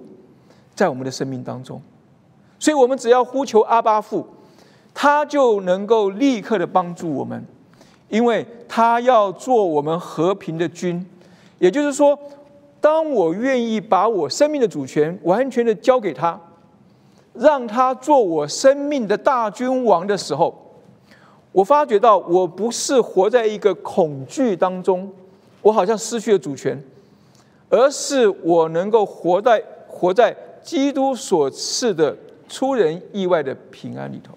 [0.74, 1.80] 在我们的生命当中。
[2.58, 4.24] 所以，我们只要呼求阿巴父，
[4.94, 7.44] 他就能够立刻的帮助我们，
[8.08, 11.04] 因为他要做我们和平的君。
[11.58, 12.16] 也就是说，
[12.82, 16.38] 当我愿意把我生命的主权完全的交给他，
[17.32, 20.76] 让他做我生命的大君王的时候，
[21.52, 25.10] 我发觉到我不是活在一个恐惧当中，
[25.62, 26.82] 我好像失去了主权，
[27.70, 32.14] 而是我能够活在活在基督所赐的。
[32.48, 34.34] 出人意外的平安里头，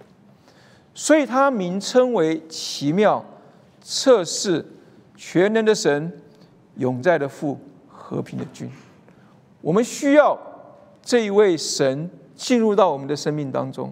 [0.93, 3.25] 所以它名称为奇妙、
[3.81, 4.65] 测试、
[5.17, 6.13] 全能的神、
[6.77, 7.59] 永在的父、
[8.07, 8.69] 和平的君。
[9.61, 10.37] 我们需要
[11.01, 13.91] 这一位神进入到我们的生命当中，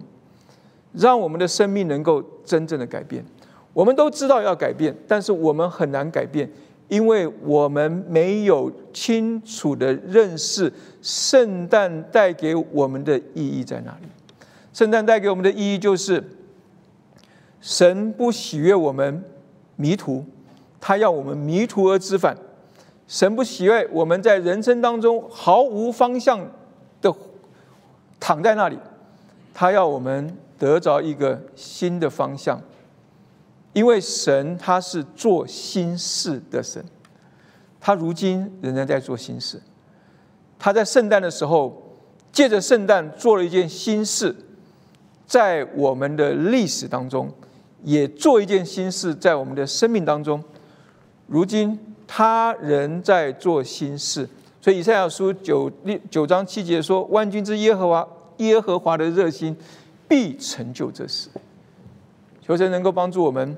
[0.92, 3.24] 让我们的生命能够真正的改变。
[3.72, 6.48] 我们都知道要改变，但是我们很难改变。
[6.88, 14.06] 因为我们没有清楚的认识圣诞带给我们的意义在哪里。
[14.72, 16.22] 圣诞带给我们的意义就是，
[17.60, 19.24] 神不喜悦我们
[19.76, 20.24] 迷途，
[20.78, 22.36] 他要我们迷途而知返。
[23.06, 26.40] 神不喜悦我们在人生当中毫无方向
[27.00, 27.14] 的
[28.18, 28.78] 躺在那里，
[29.52, 32.60] 他要我们得着一个新的方向。
[33.72, 36.84] 因为神他是做新事的神，
[37.80, 39.60] 他如今仍然在做新事。
[40.58, 41.82] 他在圣诞的时候，
[42.30, 44.34] 借着圣诞做了一件新事，
[45.26, 47.28] 在我们的历史当中，
[47.82, 50.42] 也做一件新事，在我们的生命当中。
[51.26, 54.28] 如今他仍在做心事，
[54.60, 59.56] 所以以赛亚书九六九章七节说：“万军之耶和华，耶和华的热心
[60.06, 61.28] 必成就这事。”
[62.40, 63.56] 求神能够帮助我们，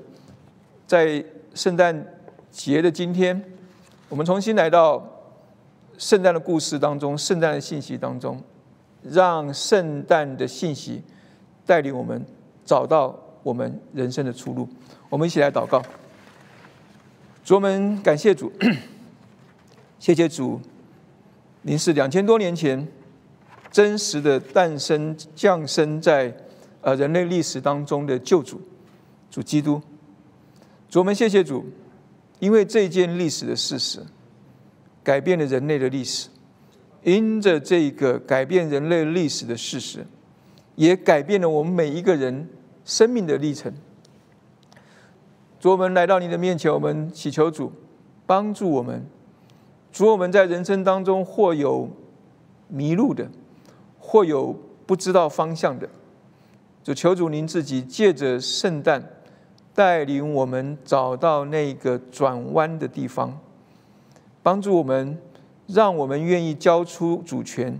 [0.87, 2.03] 在圣诞
[2.49, 3.39] 节的今天，
[4.09, 5.07] 我们重新来到
[5.99, 8.41] 圣诞的故事当中，圣诞的信息当中，
[9.03, 11.03] 让圣诞的信息
[11.63, 12.25] 带领我们
[12.65, 14.67] 找到我们人生的出路。
[15.09, 15.79] 我们一起来祷告。
[17.47, 18.51] 主，我们感谢主，
[19.99, 20.59] 谢谢主，
[21.61, 22.85] 您是两千多年前
[23.71, 26.35] 真实的诞生、降生在
[26.81, 28.59] 呃人类历史当中的救主，
[29.31, 29.81] 主基督。
[30.89, 31.65] 主，我们谢谢主，
[32.39, 34.01] 因为这件历史的事实
[35.01, 36.27] 改变了人类的历史，
[37.03, 40.05] 因着这个改变人类历史的事实，
[40.75, 42.49] 也改变了我们每一个人
[42.83, 43.73] 生命的历程。
[45.59, 47.71] 主，我们来到你的面前，我们祈求主
[48.27, 49.03] 帮助我们。
[49.91, 51.89] 主，我们在人生当中或有
[52.67, 53.27] 迷路的，
[53.99, 54.55] 或有
[54.85, 55.89] 不知道方向的，
[56.83, 59.03] 就求主您自己借着圣诞
[59.73, 63.39] 带领我们找到那个转弯的地方，
[64.43, 65.17] 帮助我们，
[65.65, 67.79] 让我们愿意交出主权，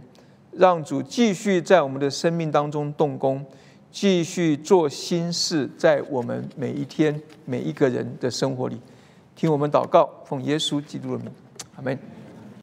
[0.51, 3.45] 让主继续在我们的生命当中动工。
[3.91, 8.79] 继续做心事，在我们每一天每一个人的生活里，
[9.35, 11.31] 听我们祷告，奉耶稣基督的名，
[11.75, 12.16] 阿门。